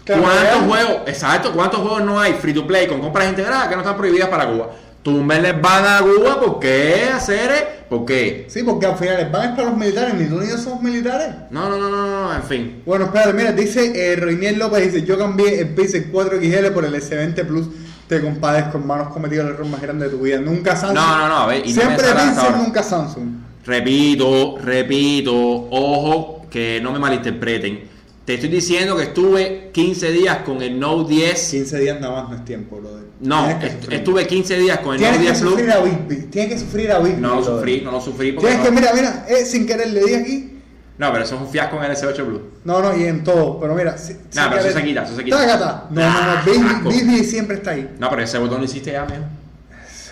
[0.05, 0.97] Claro, ¿Cuántos juegos?
[1.07, 4.29] Exacto, ¿cuántos juegos no hay free to play con compras integradas que no están prohibidas
[4.29, 4.67] para Cuba?
[5.05, 7.85] Tumben les van a Cuba, ¿por qué hacer?
[7.87, 8.47] ¿Por qué?
[8.49, 10.81] Sí, porque al final el ban es para los militares, ni tú ni yo somos
[10.81, 11.27] militares.
[11.51, 12.81] No, no, no, no, no, en fin.
[12.87, 16.95] Bueno, espérate, mira, dice eh, Reinier López, dice, yo cambié el Pixel 4XL por el
[16.95, 17.67] S20 Plus.
[18.07, 20.39] Te compadezco, hermano, has cometido el error más grande de tu vida.
[20.39, 20.95] Nunca Samsung.
[20.95, 23.27] No, no, no, a ver, y no me Siempre salgas Pixel, nunca Samsung.
[23.63, 27.94] Repito, repito, ojo, que no me malinterpreten.
[28.25, 31.49] Te estoy diciendo que estuve 15 días con el Note 10.
[31.51, 33.03] 15 días nada más no es tiempo, brother.
[33.19, 35.51] No, Tienes que est- estuve 15 días con el Tienes Note que 10 Plus.
[35.51, 36.15] sufrir a Bigby.
[36.31, 37.21] Tienes que sufrir a Bigby.
[37.21, 39.91] No lo sufrí, no lo sufrí porque Tienes no- que, mira, mira, eh, sin querer
[39.93, 40.51] le di aquí.
[40.97, 42.41] No, pero eso es un fiasco en el S8 Plus.
[42.63, 43.59] No, no, y en todo.
[43.59, 45.45] Pero mira, si, sin pero eso se quita, eso se quita.
[45.91, 46.51] No, no, Ah, no.
[46.51, 46.89] Bigby, asco.
[46.89, 47.89] Bigby siempre está ahí.
[47.99, 49.21] No, pero ese botón no existe ya, mijo.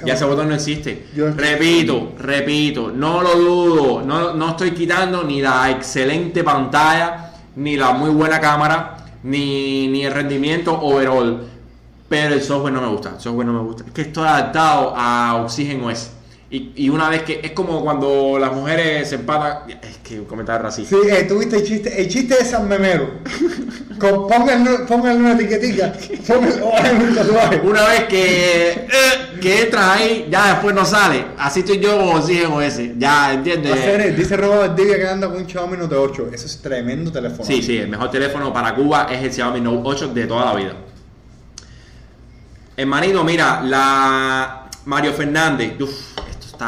[0.06, 1.06] Ya ese botón no existe.
[1.16, 4.02] Yo- repito, repito, no lo dudo.
[4.04, 10.06] No, no estoy quitando ni la excelente pantalla, ni la muy buena cámara, ni, ni
[10.06, 11.48] el rendimiento overall.
[12.10, 13.10] Pero el software no me gusta.
[13.16, 13.84] El software no me gusta.
[13.86, 15.82] Es que estoy adaptado a Oxygen.
[16.54, 17.40] Y, y una vez que.
[17.42, 19.72] Es como cuando las mujeres se empatan.
[19.72, 20.96] Es que un comentario racista.
[20.96, 23.10] Sí, eh, tuviste el chiste, el chiste de San Memero.
[24.00, 25.94] Con, pónganle, pónganle una etiquetita.
[26.28, 27.62] Pónganle o háganle un tatuaje.
[27.64, 28.88] Una vez que, eh,
[29.42, 31.26] que entras ahí, ya después no sale.
[31.40, 33.00] Así estoy yo con Oxygen OS.
[33.00, 34.16] Ya, ¿entiendes?
[34.16, 36.30] Dice Robo Valdivia que anda con un Xiaomi Note 8.
[36.34, 37.46] Eso es tremendo teléfono.
[37.46, 40.54] Sí, sí, el mejor teléfono para Cuba es el Xiaomi Note 8 de toda la
[40.54, 40.74] vida.
[42.78, 45.80] Hermanito, mira, la Mario Fernández.
[45.80, 46.14] Uf,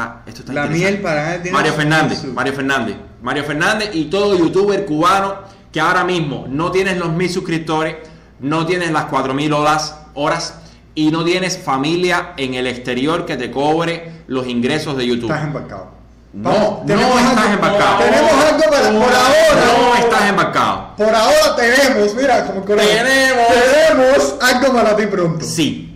[0.04, 2.96] está, esto está La miel para Mario Fernández, su- Mario Fernández.
[3.22, 5.36] Mario Fernández y todo youtuber cubano
[5.72, 7.96] que ahora mismo no tienes los mil suscriptores,
[8.40, 10.56] no tienes las 4000 horas, horas
[10.94, 15.30] y no tienes familia en el exterior que te cobre los ingresos de YouTube.
[15.30, 15.96] Estás embarcado.
[16.34, 17.98] No, no estás algo- embarcado.
[18.00, 19.66] Tenemos algo para, por ahora.
[19.78, 20.96] No estás embarcado.
[20.98, 22.62] Por ahora tenemos, mira, como.
[22.62, 23.46] Tenemos.
[23.88, 25.46] Tenemos algo para ti pronto.
[25.46, 25.95] Sí,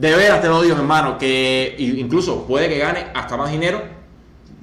[0.00, 3.82] de veras te lo digo, hermano, que incluso puede que gane hasta más dinero.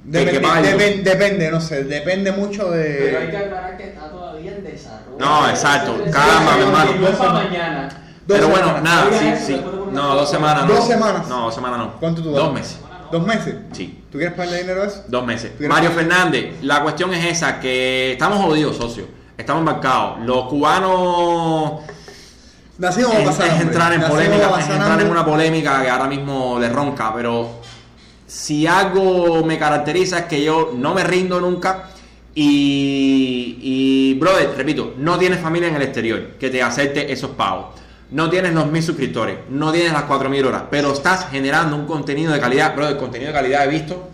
[0.04, 1.04] Depende, paga el depen- YouTube.
[1.04, 3.36] depende, no sé, depende mucho Pero hay que de.
[3.38, 5.16] aclarar que está todavía en desarrollo.
[5.18, 5.96] No, exacto.
[6.10, 7.18] Calma, hermano.
[7.18, 7.88] Para mañana.
[8.26, 8.82] Dos Pero bueno, semanas.
[8.82, 9.52] nada, sí, sí.
[9.54, 9.62] de
[9.92, 10.74] No, dos semanas no.
[10.74, 11.28] Dos semanas.
[11.28, 11.92] No, dos semanas no.
[12.00, 12.78] ¿Cuánto tú Dos meses.
[13.12, 13.54] ¿Dos meses?
[13.72, 14.04] Sí.
[14.10, 15.04] ¿Tú quieres pagarle dinero a eso?
[15.06, 15.52] Dos meses.
[15.52, 15.90] ¿Tú quieres Mario?
[15.92, 19.04] Fernández, la cuestión es esa, que estamos jodidos, socio.
[19.38, 20.18] Estamos embarcados.
[20.24, 21.80] Los cubanos
[22.78, 27.12] Nacimos es, entrar en polémica, es entrar en una polémica que ahora mismo le ronca,
[27.14, 27.60] pero
[28.26, 31.90] si algo me caracteriza es que yo no me rindo nunca
[32.34, 37.80] y, y brother, repito, no tienes familia en el exterior que te acepte esos pagos.
[38.10, 42.32] No tienes los mil suscriptores, no tienes las 4000 horas, pero estás generando un contenido
[42.32, 42.74] de calidad.
[42.74, 44.10] Brother, contenido de calidad he visto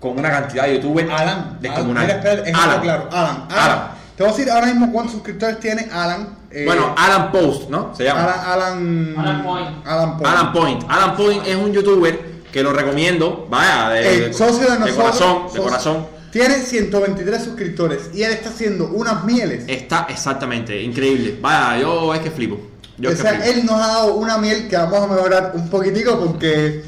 [0.00, 2.10] con una cantidad de youtubers Alan, descomunal.
[3.12, 3.88] Alan, Alan.
[4.16, 6.28] Te voy a decir ahora mismo cuántos suscriptores tiene Alan.
[6.56, 7.94] Eh, Bueno, Alan Post, ¿no?
[7.96, 8.22] Se llama.
[8.22, 9.86] Alan, Alan, Alan Point.
[9.86, 10.26] Alan Point.
[10.32, 10.84] Alan Point.
[10.88, 14.96] Alan Point es un youtuber que lo recomiendo, vaya, de, El socio de nosotros.
[14.96, 16.06] corazón, de corazón.
[16.32, 19.64] Tiene 123 suscriptores y él está haciendo unas mieles.
[19.68, 21.38] Está exactamente, increíble.
[21.40, 22.58] Vaya, yo es que flipo.
[22.98, 23.58] Yo o es que sea, flipo.
[23.60, 26.82] él nos ha dado una miel que vamos a mejorar un poquitico porque.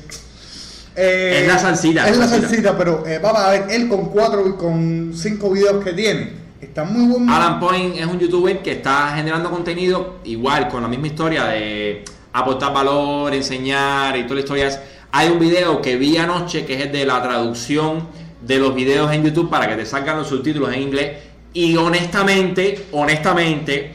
[0.97, 2.49] eh, Es la salsita, Es la salsita.
[2.49, 6.33] salsita, pero eh, vamos a ver, él con cuatro y con cinco videos que tiene,
[6.61, 7.29] está muy buen.
[7.29, 12.05] Alan Point es un youtuber que está generando contenido igual, con la misma historia de
[12.33, 14.67] aportar valor, enseñar y toda la historia.
[14.69, 14.81] es-
[15.11, 18.07] Hay un video que vi anoche que es el de la traducción
[18.43, 21.17] de los videos en YouTube para que te salgan los subtítulos en inglés.
[21.55, 23.95] Y honestamente, honestamente,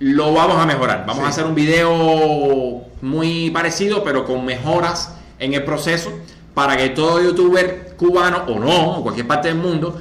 [0.00, 1.04] lo vamos a mejorar.
[1.06, 1.26] Vamos Sí.
[1.26, 6.10] a hacer un video muy parecido, pero con mejoras en el proceso
[6.54, 9.96] para que todo youtuber cubano o no, en cualquier parte del mundo,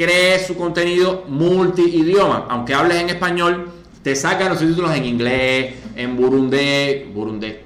[0.00, 2.46] cree su contenido multi-idioma.
[2.48, 3.70] Aunque hables en español,
[4.02, 7.56] te sacan los subtítulos en inglés, en burundés, burundés.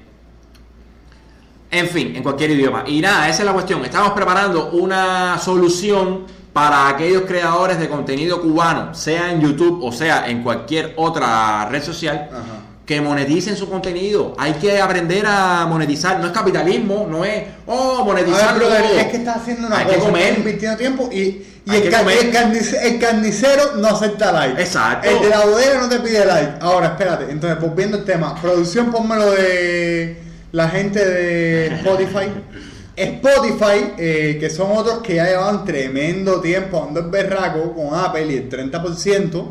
[1.71, 2.83] En fin, en cualquier idioma.
[2.87, 3.85] Y nada, esa es la cuestión.
[3.85, 10.27] Estamos preparando una solución para aquellos creadores de contenido cubano, sea en YouTube o sea
[10.27, 12.64] en cualquier otra red social, Ajá.
[12.85, 14.35] Que moneticen su contenido.
[14.37, 16.19] Hay que aprender a monetizar.
[16.19, 20.03] No es capitalismo, no es, oh, monetizar es que está haciendo una Hay cosa, que
[20.03, 20.37] comer.
[20.37, 22.17] invirtiendo tiempo y, y el, que ca- comer.
[22.25, 24.61] el carnice- el carnicero no acepta like.
[24.61, 25.09] Exacto.
[25.09, 26.53] El de la bodega no te pide like.
[26.61, 30.17] Ahora, espérate, entonces, volviendo al tema, producción, pónmelo de
[30.51, 32.29] la gente de Spotify.
[32.95, 38.27] Spotify, eh, que son otros que ya llevan tremendo tiempo dando el berraco con Apple
[38.31, 39.45] y el 30%,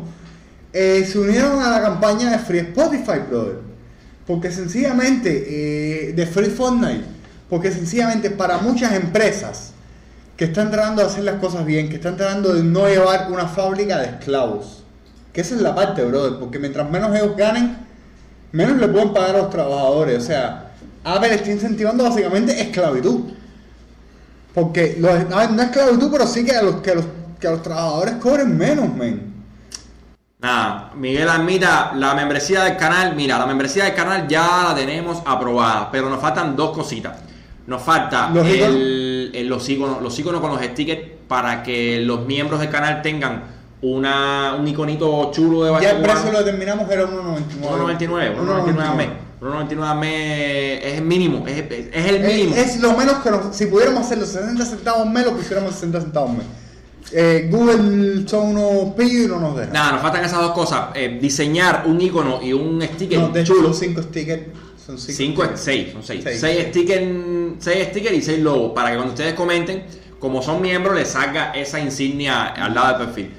[0.77, 3.59] eh, se unieron a la campaña de Free Spotify, brother.
[4.27, 7.05] Porque sencillamente, eh, de Free Fortnite,
[7.49, 9.71] porque sencillamente para muchas empresas
[10.35, 13.47] que están tratando de hacer las cosas bien, que están tratando de no llevar una
[13.47, 14.83] fábrica de esclavos,
[15.31, 17.77] que esa es la parte, brother, porque mientras menos ellos ganen,
[18.51, 20.23] menos le pueden pagar a los trabajadores.
[20.23, 20.73] O sea,
[21.05, 23.31] Apple está incentivando básicamente esclavitud.
[24.53, 27.05] Porque los, no esclavitud, pero sí que a los, que los,
[27.39, 29.34] que a los trabajadores cobren menos, men.
[30.39, 33.15] Nada, Miguel admita la membresía del canal.
[33.15, 37.17] Mira, la membresía del canal ya la tenemos aprobada, pero nos faltan dos cositas.
[37.67, 42.25] Nos falta ¿Los el, el- los iconos, los iconos con los stickers para que los
[42.25, 43.43] miembros del canal tengan
[43.81, 47.97] una, un iconito chulo de Ya el precio lo determinamos, era 1.99.
[47.97, 49.07] 1.99, 1.99 al mes.
[49.41, 52.55] 1.99 al mes es el mínimo, es, es- es el mínimo.
[52.55, 55.73] Es, es lo menos que nos, si pudiéramos hacer los 60 centavos mes, lo pusiéramos
[55.73, 56.45] 60 centavos mes.
[57.11, 59.73] Eh, Google son unos pillos y no nos dejan.
[59.73, 60.89] Nada, nos faltan esas dos cosas.
[60.95, 63.67] eh, diseñar un icono y un sticker No, de hecho chulo.
[63.73, 64.41] son 5 stickers.
[64.85, 66.21] Son 5 Cinco, seis, son seis.
[66.23, 66.39] Seis.
[66.39, 67.07] Seis, stickers,
[67.59, 68.71] seis stickers y seis logos.
[68.73, 69.83] Para que cuando ustedes comenten,
[70.19, 73.31] como son miembros, les salga esa insignia al lado del perfil.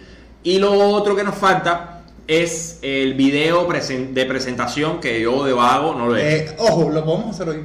[0.43, 5.53] Y lo otro que nos falta es el video presen- de presentación que yo de
[5.53, 6.53] vago no lo he hecho.
[6.53, 7.61] Eh, ojo, lo podemos hacer hoy.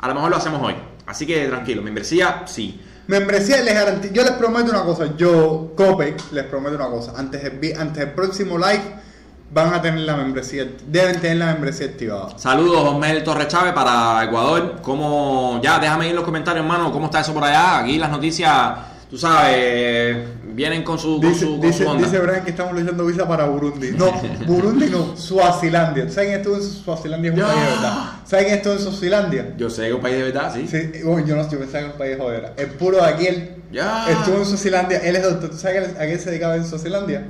[0.00, 0.74] A lo mejor lo hacemos hoy.
[1.06, 2.80] Así que tranquilo, membresía, sí.
[3.12, 4.14] Membresía les garantizo.
[4.14, 5.14] Yo les prometo una cosa.
[5.18, 7.12] Yo, Copec, les prometo una cosa.
[7.14, 8.80] Antes del, antes del próximo live,
[9.52, 10.66] van a tener la membresía.
[10.86, 12.38] Deben tener la membresía activada.
[12.38, 14.76] Saludos, Osmel Torres Chávez para Ecuador.
[14.80, 17.80] ¿Cómo, ya, déjame ir en los comentarios, hermano, cómo está eso por allá.
[17.80, 18.78] Aquí las noticias,
[19.10, 20.16] tú sabes,
[20.54, 22.06] vienen con su, con Dice, su, con dice, su onda.
[22.06, 23.90] dice Brian que estamos leyendo visa para Burundi.
[23.92, 24.12] No,
[24.46, 26.08] Burundi no, Suazilandia.
[26.10, 27.32] ¿Saben estuvo en Suazilandia?
[27.32, 27.94] Es un país de verdad.
[28.24, 29.54] ¿Saben estuvo en Suazilandia?
[29.56, 30.66] Yo sé que es un país de verdad, sí.
[30.68, 32.52] Sí, bueno, yo no yo pensaba que era un país de jodera.
[32.56, 33.26] El puro de aquí,
[33.72, 34.06] Ya.
[34.10, 34.98] Estuvo en Suazilandia.
[34.98, 35.50] Él es doctor.
[35.50, 37.26] ¿Tú sabes a qué se dedicaba en Suazilandia?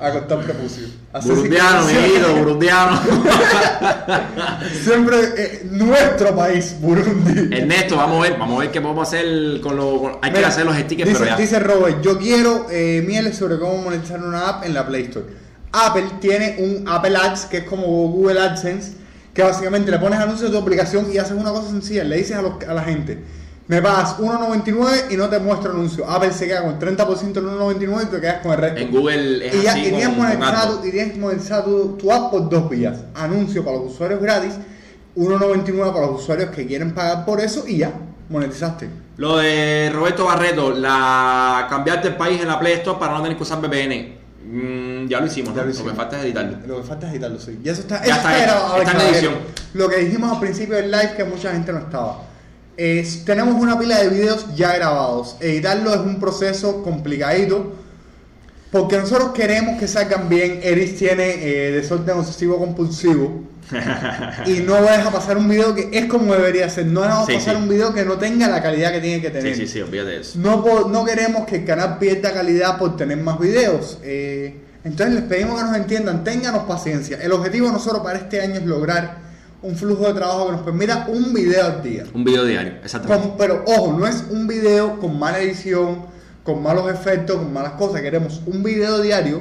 [0.00, 0.84] A cortar prepucio.
[1.24, 3.00] Burundiano, mi querido, burundiano.
[4.84, 7.54] Siempre eh, nuestro país, Burundi.
[7.56, 9.98] Ernesto, vamos a ver, vamos a ver qué podemos hacer con los.
[10.00, 11.36] con- hay que hacer los stickers, dice, pero ya.
[11.36, 15.26] Dice Robert, yo quiero eh, mieles sobre cómo monetizar una app en la Play Store.
[15.72, 18.92] Apple tiene un Apple Ads que es como Google AdSense,
[19.32, 22.36] que básicamente le pones anuncios de tu aplicación y haces una cosa sencilla, le dices
[22.36, 23.18] a, los- a la gente,
[23.68, 26.04] me pagas 1.99 y no te muestro anuncio.
[26.10, 28.80] Apple se queda con 30% en 1.99 y te quedas con el resto.
[28.80, 29.80] En Google es y ya así.
[29.90, 30.82] con- con monetizado,
[31.18, 32.98] monetizado tu, tu app por dos vías.
[33.14, 34.52] Anuncio para los usuarios gratis,
[35.16, 37.92] 1.99 para los usuarios que quieren pagar por eso y ya,
[38.28, 38.88] monetizaste.
[39.16, 43.36] Lo de Roberto Barreto, la cambiarte el país en la Play Store para no tener
[43.36, 44.20] que usar VPN.
[44.44, 45.64] Mm, ya lo hicimos, Ya ¿no?
[45.66, 45.92] lo hicimos.
[45.92, 46.56] que falta es editarlo.
[46.66, 47.60] Lo que falta es editarlo, sí.
[47.62, 49.34] Y eso está, Ya eso está ver, está en edición.
[49.74, 52.22] Lo que dijimos al principio del live que mucha gente no estaba.
[52.76, 55.36] Es, tenemos una pila de videos ya grabados.
[55.40, 57.74] Editarlo es un proceso complicadito.
[58.70, 60.60] Porque nosotros queremos que salgan bien.
[60.62, 63.42] Eris tiene eh, desorden obsesivo compulsivo.
[64.46, 66.86] y no deja pasar un video que es como debería ser.
[66.86, 67.62] No deja Sí, pasar sí.
[67.62, 69.54] un video que no tenga la calidad que tiene que tener.
[69.54, 70.38] Sí, sí, sí, olvídate de eso.
[70.38, 73.98] No, queremos que el canal pierda calidad por tener más videos.
[74.02, 77.18] Eh, entonces les pedimos que nos entiendan, ténganos paciencia.
[77.22, 79.18] El objetivo de nosotros para este año es lograr
[79.62, 82.04] un flujo de trabajo que nos permita un video al día.
[82.12, 83.28] Un video diario, exactamente.
[83.28, 86.04] Con- pero ojo, no es un video con mala edición,
[86.42, 88.00] con malos efectos, con malas cosas.
[88.00, 89.40] Queremos un video diario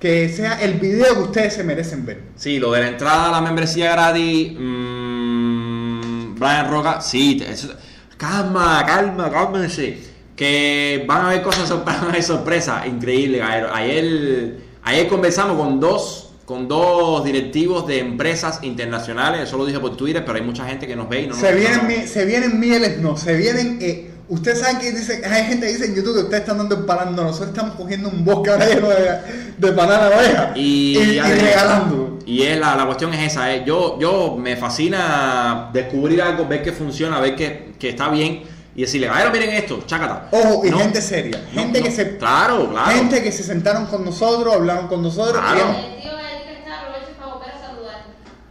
[0.00, 2.22] que sea el video que ustedes se merecen ver.
[2.36, 7.74] Sí, lo de la entrada a la membresía gratis, mm, Brian Roca, sí, eso-
[8.16, 9.98] calma, calma, cálmense.
[10.34, 13.42] Que van a haber cosas, sor- van a haber sorpresas, increíble.
[13.42, 19.96] Ayer, ayer, conversamos con dos, con dos directivos de empresas internacionales, eso lo dije por
[19.98, 22.24] Twitter, pero hay mucha gente que nos ve y no se, nos vienen, mi- se
[22.24, 23.78] vienen mieles, no, se vienen.
[23.82, 26.74] eh, ustedes saben que dice, hay gente que dice en YouTube que ustedes están dando
[26.76, 27.22] empanando.
[27.22, 29.20] Nosotros estamos cogiendo un bosque ahora lleno de,
[29.58, 32.18] de banana oveja Y, y, y de- regalando.
[32.26, 33.64] Y es la, la cuestión es esa, eh.
[33.66, 38.42] yo, yo me fascina descubrir algo, ver que funciona, ver que, que está bien
[38.76, 40.28] y decirle, a ver, miren esto, chácata.
[40.30, 41.40] Ojo, y No, gente seria.
[41.52, 42.16] no, Gente no, que se.
[42.18, 42.90] Claro, claro.
[42.92, 45.42] Gente que se sentaron con nosotros, hablaron con nosotros.
[45.42, 45.58] Claro.
[45.58, 48.02] y hemos- El tío Eddie que está aprovecho para volver a saludar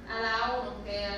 [0.10, 1.18] a la ONU, que a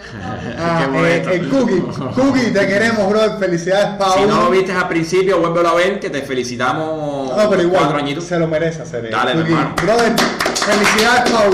[0.57, 1.81] Ah, eh, el Cookie.
[2.15, 3.37] Cookie, te queremos, bro.
[3.39, 4.19] Felicidades, Pau.
[4.19, 7.79] Si no lo viste al principio, vuélvelo a ver, que te felicitamos No, pero igual,
[7.83, 8.23] cuatro añitos.
[8.25, 9.05] se lo merece hacer.
[9.05, 9.09] eh.
[9.11, 9.51] Dale, Cookie.
[9.53, 9.75] hermano.
[9.83, 10.13] Brother,
[10.55, 11.51] felicidades, Pau.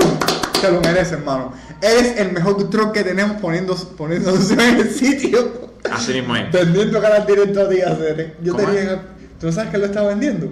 [0.60, 1.52] Se lo merece, hermano.
[1.80, 5.68] Eres el mejor truck que tenemos poniendo, poniendo en el sitio.
[5.90, 6.50] Así mismo es.
[6.50, 8.20] Vendiendo canal directo a ti, hacer.
[8.20, 8.34] eh.
[8.42, 9.00] Yo ¿Cómo tenía.
[9.40, 10.50] ¿Tú sabes que lo estaba vendiendo?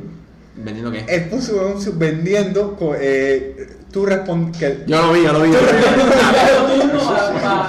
[0.54, 1.04] ¿Vendiendo qué?
[1.08, 2.76] Él puso un vendiendo.
[2.98, 4.56] Eh, tú respondes.
[4.58, 5.52] Que, Yo lo vi, yo lo vi.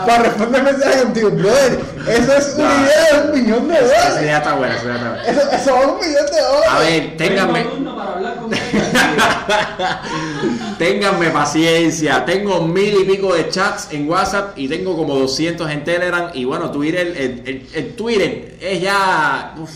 [0.06, 1.80] para responder mensajes contigo, brother.
[2.08, 4.22] Eso es una idea de un millón de Esa dólares.
[4.22, 5.24] idea está buena, esa idea está buena.
[5.26, 6.70] Eso, eso vale un millón de dólares.
[6.70, 7.66] A ver, ténganme,
[10.78, 12.26] ténganme paciencia.
[12.26, 16.30] Tengo mil y pico de chats en WhatsApp y tengo como 200 en Telegram.
[16.34, 19.54] Y bueno, Twitter, el, el- el Twitter es ya.
[19.58, 19.70] uf,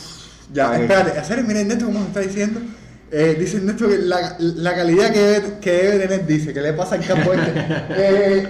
[0.54, 2.60] Ya, espérate, hacer miren Neto como nos está diciendo.
[3.12, 6.74] Eh, dice Neto que la, la calidad que debe, que debe tener, dice, que le
[6.74, 7.51] pasa al campo este.
[7.89, 8.47] Eh,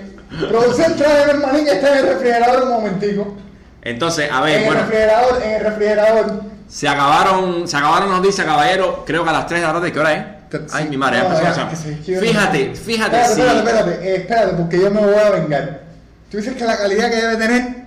[0.49, 3.37] producción trae el manín que está en el refrigerador un momentico.
[3.81, 4.81] Entonces, a En ver, el bueno.
[4.81, 6.41] refrigerador, en el refrigerador.
[6.69, 9.03] Se acabaron, se acabaron las noticias, caballero.
[9.05, 10.25] Creo que a las 3 de la tarde, ¿qué hora es?
[10.73, 13.41] Ay, mi madre, ya empezó ya, Fíjate, fíjate Espérate, si.
[13.41, 15.81] espérate, espérate, eh, espérate, porque yo me voy a vengar.
[16.29, 17.81] Tú dices que la calidad que debe tener.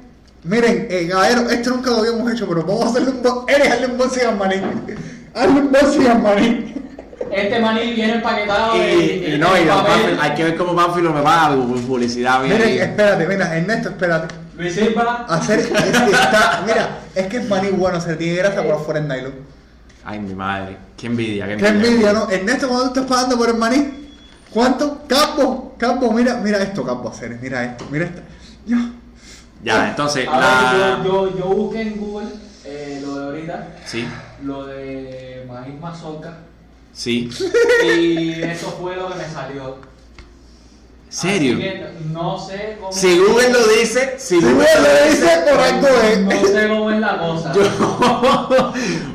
[0.45, 3.89] Miren, eh, caballero, esto nunca lo habíamos hecho, pero vamos a hacerle un bo- Eres,
[3.89, 4.37] un boxing al
[5.35, 5.49] manín.
[5.51, 6.75] Hazle un boxing al manín.
[7.31, 10.19] Este maní viene empaquetado Y, y no, y papel.
[10.21, 12.43] Hay que ver cómo Banfield me paga pu- publicidad.
[12.43, 12.79] bien Miren, ahí.
[12.79, 14.35] espérate, mira, Ernesto, espérate.
[14.57, 15.77] Luis Silva, Hacer, es que
[16.13, 19.33] está, mira, es que es maní bueno, se tiene grasa por afuera en nylon.
[20.05, 20.77] Ay, mi madre.
[20.97, 21.89] Qué envidia, qué Qué envidia.
[21.91, 22.31] envidia, ¿no?
[22.31, 24.09] Ernesto, cuando tú estás pagando por el maní,
[24.51, 25.03] ¿cuánto?
[25.09, 28.21] Campo, campo, mira, mira esto, campo, hacer, mira esto, mira esto.
[28.67, 28.77] Yo.
[29.65, 30.73] Ya, entonces, a la.
[30.73, 32.29] ver, yo, yo, yo busqué en Google
[32.65, 33.01] eh,
[33.35, 34.07] ahorita, Sí,
[34.43, 36.39] lo de maíz mazorca,
[36.93, 37.29] sí.
[37.85, 39.77] y eso fue lo que me salió.
[41.09, 41.55] ¿Serio?
[41.55, 42.93] Así que no sé cómo.
[42.93, 45.89] Si Google lo dice, si Google lo dice, por algo
[46.23, 46.51] No es.
[46.51, 47.53] sé cómo es la cosa.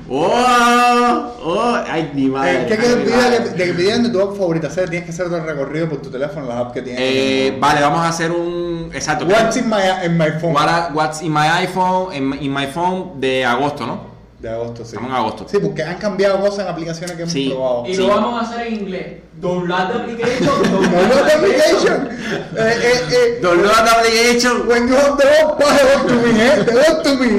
[0.09, 2.63] oh, oh, ay, mi madre.
[2.63, 3.37] Eh, ¿Qué ay, que madre.
[3.43, 4.89] que, de que pidan de tu app favorita hacer?
[4.89, 7.01] Tienes que hacer todo el recorrido por tu teléfono, las apps que tienes.
[7.03, 8.91] Eh, vale, vamos a hacer un.
[8.93, 9.25] Exacto.
[9.25, 10.53] What's in my, in my phone?
[10.53, 14.08] What- What's in my iPhone, in, in my phone de agosto, ¿no?
[14.39, 14.91] De agosto, sí.
[14.95, 15.45] Estamos en agosto.
[15.49, 17.49] Sí, porque han cambiado cosas en aplicaciones que hemos Sí.
[17.49, 17.85] probado.
[17.87, 18.01] Y Sí.
[18.01, 19.17] lo vamos a hacer en inglés.
[19.41, 20.47] Download the application.
[20.91, 22.09] Download the application.
[22.55, 24.67] Eh, eh, eh, Download the application.
[24.67, 26.63] When you have the wrong pass, want to me, eh?
[26.63, 27.29] They want to me.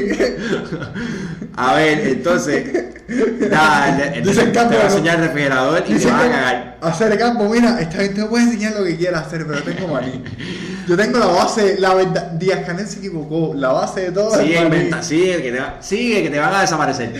[1.57, 2.87] A ver, entonces.
[3.51, 4.21] Nada, te
[4.77, 6.77] va a enseñar el refrigerador y te va a cagar.
[6.81, 10.23] hacer campo, mira, esta gente puede enseñar lo que quiera hacer, pero tengo maní.
[10.87, 14.61] Yo tengo la base, la verdad, Díaz Canel se equivocó, la base de todo Sigue,
[14.61, 17.13] inventa- sigue, que te va- sigue, que te van a desaparecer.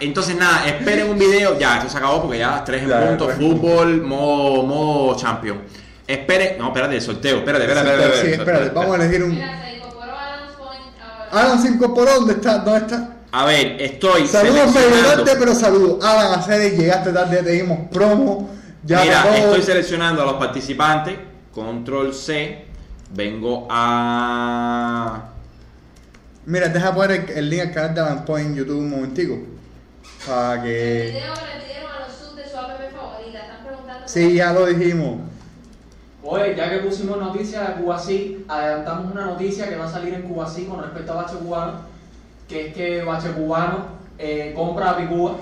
[0.00, 1.58] Entonces, nada, esperen un video.
[1.58, 3.26] Ya, esto se acabó porque ya tres en Ya, punto.
[3.26, 3.36] tres.
[3.38, 5.60] Fútbol, modo, modo champion.
[6.06, 7.38] Espere, no, espérate, el sorteo.
[7.38, 8.12] Espérate, espérate, espérate.
[8.20, 9.30] Sí, espérate, espérate, vamos a elegir un...
[9.34, 11.17] Mira, se incorporó Adams Point ahora.
[11.30, 12.58] Alan se incorporó, ¿dónde está?
[12.58, 13.10] ¿Dónde está?
[13.30, 16.04] A ver, estoy Saludos tarde, pero saludos.
[16.04, 18.50] Alan Aceres, llegaste tarde, ya te dimos promo.
[18.84, 19.34] Ya Mira, todo.
[19.34, 21.18] estoy seleccionando a los participantes.
[21.52, 22.64] Control C.
[23.10, 25.28] Vengo a.
[26.46, 29.38] Mira, deja poner el, el link al canal de Alan Point en YouTube un momentico.
[30.26, 31.10] Para El que...
[31.12, 33.38] video que le pidieron a los subs de su app favorita.
[33.40, 34.08] Están preguntando.
[34.08, 35.20] Sí, ya lo dijimos.
[36.22, 40.14] Oye, ya que pusimos noticias de Cuba Sí, adelantamos una noticia que va a salir
[40.14, 41.72] en Cuba Sí con respecto a Bache Cubano,
[42.48, 43.86] que es que Bache Cubano
[44.18, 45.36] eh, compra a Picúa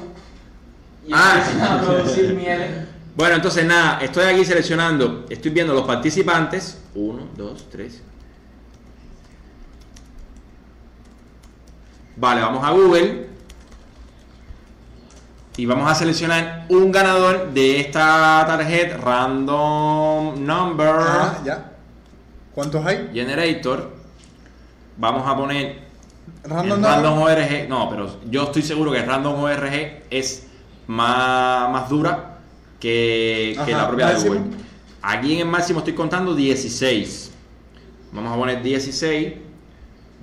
[1.07, 1.37] y Ah.
[1.47, 2.71] empieza a producir mieles.
[3.17, 5.25] Bueno, entonces nada, estoy aquí seleccionando.
[5.31, 6.79] Estoy viendo los participantes.
[6.95, 8.03] Uno, dos, tres.
[12.17, 13.26] Vale, vamos a Google.
[15.59, 21.73] Y vamos a seleccionar un ganador de esta tarjeta Random Number Ah, ya.
[22.55, 23.09] ¿Cuántos hay?
[23.15, 23.91] Generator.
[24.99, 25.87] Vamos a poner
[26.45, 27.69] Random ORG.
[27.69, 30.47] No, pero yo estoy seguro que Random ORG es
[30.87, 32.39] más, más dura
[32.79, 34.29] que, la propia de.
[34.29, 34.41] Google.
[35.01, 37.33] Aquí en el máximo estoy contando 16.
[38.13, 39.46] Vamos a poner 16.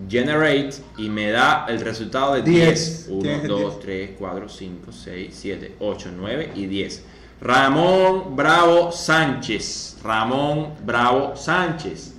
[0.09, 3.07] Generate y me da el resultado de 10.
[3.07, 3.07] 10.
[3.09, 3.79] 1, Tienes el 2, 10.
[3.79, 7.03] 3, 4, 5, 6, 7, 8, 9 y 10.
[7.41, 9.97] Ramón Bravo Sánchez.
[10.03, 12.13] Ramón Bravo Sánchez.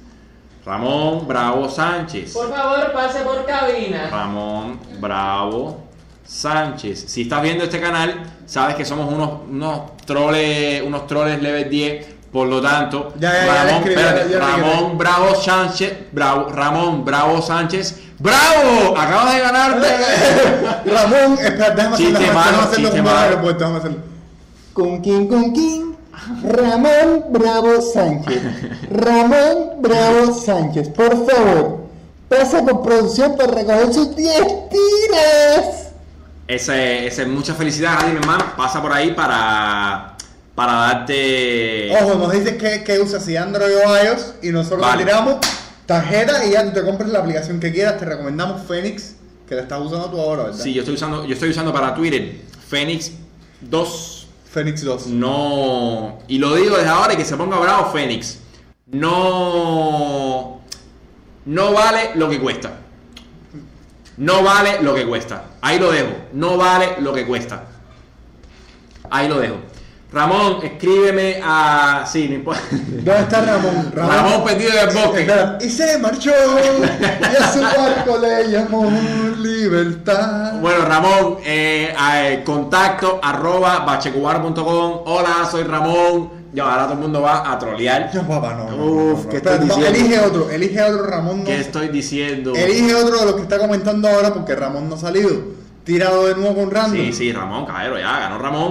[0.65, 2.33] Ramón Bravo Sánchez.
[2.33, 4.09] Por favor, pase por cabina.
[4.11, 5.85] Ramón Bravo
[6.25, 7.05] Sánchez.
[7.09, 12.14] Si estás viendo este canal, sabes que somos unos, unos troles, unos troles level 10.
[12.35, 14.39] Por lo tanto, Ya, ya, ya le Ramón, escribí, espérate.
[14.41, 18.99] Ramón Bravo Sánchez, Bravo, Ramón Bravo Sánchez, ¡Bravo!
[18.99, 19.87] Acabas de ganarte.
[20.91, 23.99] Ramón, espera, déjame hacerlo, déjame hacerlo déjame hacerlo.
[24.73, 25.97] Con quién, con quién.
[26.43, 28.43] Ramón Bravo Sánchez.
[28.91, 31.85] Ramón Bravo Sánchez, por favor,
[32.29, 35.91] pasa por producción para recoger sus 10 tiras.
[36.49, 38.45] Ese, ese, mucha felicidad, hermano.
[38.57, 40.14] Pasa por ahí para,
[40.55, 41.91] para darte.
[41.97, 45.05] Ojo, nos dices que, que usas si Android o iOS y nosotros Vale.
[45.05, 45.37] tiramos
[45.87, 47.99] tarjeta y ya tú te compras la aplicación que quieras.
[47.99, 49.17] Te recomendamos Phoenix,
[49.49, 50.59] que la estás usando tú ahora, ¿verdad?
[50.59, 53.13] Sí, yo estoy usando, yo estoy usando para Twitter Phoenix
[53.61, 54.29] 2.
[54.51, 55.07] Phoenix 2.
[55.09, 56.19] No.
[56.29, 58.39] Y lo digo desde ahora y que se ponga bravo Phoenix.
[58.87, 60.61] No.
[61.47, 62.73] No vale lo que cuesta.
[64.17, 65.45] No vale lo que cuesta.
[65.61, 66.13] Ahí lo dejo.
[66.33, 67.65] No vale lo que cuesta.
[69.11, 69.57] Ahí lo dejo.
[70.15, 72.05] Ramón, escríbeme a.
[72.11, 72.63] Sí, no importa.
[72.71, 73.93] ¿Dónde está Ramón?
[73.93, 75.27] Ramón perdido en el bosque.
[75.67, 78.89] Y se marchó y a su barco le llamó
[79.39, 80.55] libertad.
[80.61, 85.01] Bueno, Ramón, eh, a- eh, contacto arroba bachecubar.com.
[85.07, 86.45] Hola, soy Ramón.
[86.53, 88.11] Ya, ahora todo el mundo va a trolear.
[88.15, 88.65] No, papá, no.
[88.77, 89.29] Uf, no, no.
[89.31, 89.99] ¿qué Espera, estoy no, diciendo?
[89.99, 91.45] elige otro, elige otro Ramón.
[91.45, 92.55] ¿Qué estoy diciendo?
[92.55, 95.31] Elige otro de los que está comentando ahora porque Ramón no ha salido.
[95.83, 96.97] Tíralo de nuevo con random.
[96.97, 98.71] Sí, sí, Ramón, caballero, ya, ganó Ramón.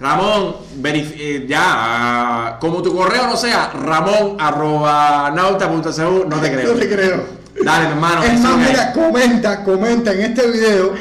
[0.00, 6.72] Ramón, eh, ya, como tu correo no sea ramón arroba nauta.cu, no te creo.
[6.74, 7.24] No te creo.
[7.64, 8.22] Dale, hermano.
[8.22, 10.94] Es más, mira, comenta, comenta en este video.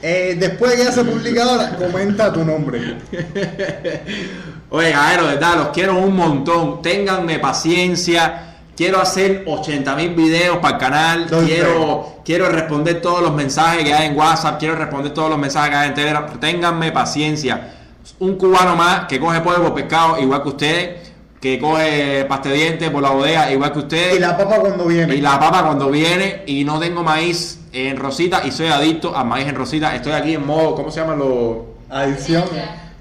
[0.00, 2.96] eh, después de que ya se publica ahora, comenta tu nombre.
[4.70, 6.80] Oye, caballero, de verdad, los quiero un montón.
[6.80, 8.48] Ténganme paciencia.
[8.74, 11.26] Quiero hacer 80 mil videos para el canal.
[11.44, 14.58] Quiero, quiero responder todos los mensajes que hay en WhatsApp.
[14.58, 16.40] Quiero responder todos los mensajes que hay en Telegram.
[16.40, 17.74] Ténganme paciencia.
[18.18, 21.12] Un cubano más que coge polvo por pescado igual que ustedes.
[21.40, 24.16] Que coge pasta de dientes por la bodega igual que ustedes.
[24.16, 25.14] Y la papa cuando viene.
[25.14, 29.24] Y la papa cuando viene y no tengo maíz en rosita y soy adicto a
[29.24, 29.94] maíz en rosita.
[29.94, 31.56] Estoy aquí en modo, ¿cómo se llama los...?
[31.90, 32.44] Adicción.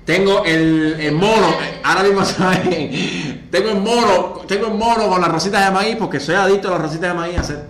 [0.06, 5.32] Tengo el, el mono, ahora mismo saben, tengo el mono, tengo el mono con las
[5.32, 7.66] rositas de maíz porque soy adicto a las rositas de maíz hacer.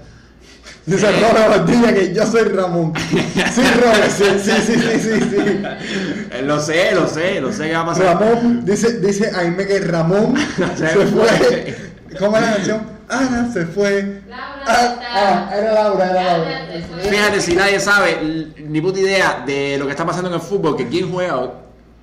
[0.86, 1.12] Dice.
[1.12, 2.94] Robert Valdivia que yo soy Ramón.
[2.98, 5.64] Sí, Robert, sí, sí, sí, sí, sí, sí.
[6.32, 8.20] Eh, Lo sé, lo sé, lo sé qué va a pasar.
[8.20, 10.34] Ramón, dice, dice Aime que Ramón
[10.78, 11.76] se Se fue.
[12.18, 12.82] ¿Cómo es la canción?
[13.10, 14.22] Ana se fue.
[14.28, 15.00] Laura Ah,
[15.50, 16.62] ah, era Laura, era Laura.
[17.10, 20.76] Fíjate si nadie sabe ni puta idea de lo que está pasando en el fútbol,
[20.78, 21.50] que quién juega hoy.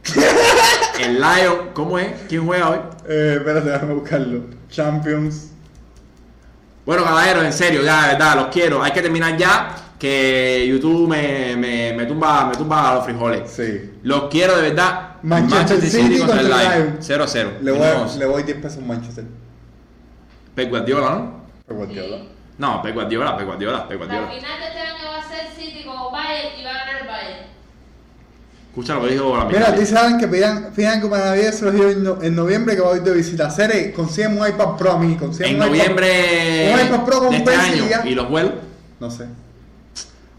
[1.01, 2.09] El Lion, ¿cómo es?
[2.29, 2.79] ¿Quién juega hoy?
[3.09, 4.43] Eh, espérate, déjame buscarlo.
[4.71, 5.49] Champions.
[6.89, 8.83] Bueno, caballeros, en serio, ya, de verdad, los quiero.
[8.83, 9.77] Hay que terminar ya.
[9.99, 13.51] que YouTube me, me, me tumba me tumba los frijoles.
[13.51, 13.91] Sí.
[14.05, 15.17] Los quiero de verdad.
[15.23, 16.49] Manchester City contra el.
[16.49, 16.97] Lion.
[16.99, 17.53] 0 a 0.
[17.61, 19.25] Le voy, le voy 10 pesos a Manchester.
[20.55, 21.45] Pep Guardiola, ¿no?
[21.67, 22.23] Pero Guardiola.
[22.57, 24.33] No, Pep Guardiola, Pep Guardiola, Pep La Guardiola.
[24.33, 26.88] final de este año va a ser City como Bayern y va a.
[28.71, 31.75] Escucha lo que dijo la Mira, ustedes saben que pidan, pidan como Navidad se los
[31.75, 33.51] dio en, no- en noviembre que va a ir de visita.
[33.51, 35.17] Cere, consiguen un iPad Pro a mí.
[35.17, 38.07] consiguen En un iPad- noviembre un iPad Pro con este año ya.
[38.07, 38.53] y los vuelos.
[39.01, 39.25] No sé.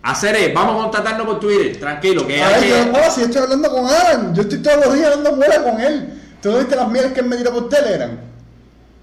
[0.01, 2.99] Hacer es, vamos a contactarnos por Twitter, tranquilo, que A ver, yo, que...
[3.05, 6.13] oh, si estoy hablando con Adam, yo estoy todos los días dando muela con él.
[6.41, 8.11] ¿Tú no viste las mieles que él me tiró por Telegram?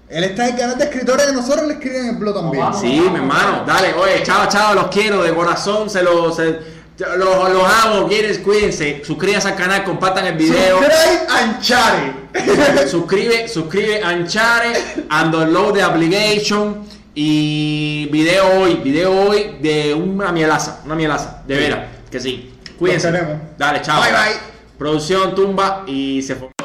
[0.09, 2.65] Él está en el canal de escritores que nosotros le escriben en el blog también.
[2.73, 7.53] Sí, mi hermano, dale, oye, chao, chao, los quiero, de corazón, se los, se- los,
[7.53, 12.87] los amo, quieren, cuídense, suscríbanse al canal, compartan el video, Subscribe and share.
[12.87, 14.73] suscribe, suscribe, anchare,
[15.09, 21.55] and download the application, y video hoy, video hoy de una mielaza, una mielaza, de
[21.55, 21.79] veras,
[22.09, 23.11] que sí, cuídense,
[23.57, 24.39] dale, chao, Bye, bye.
[24.77, 26.56] producción, tumba, y se fue.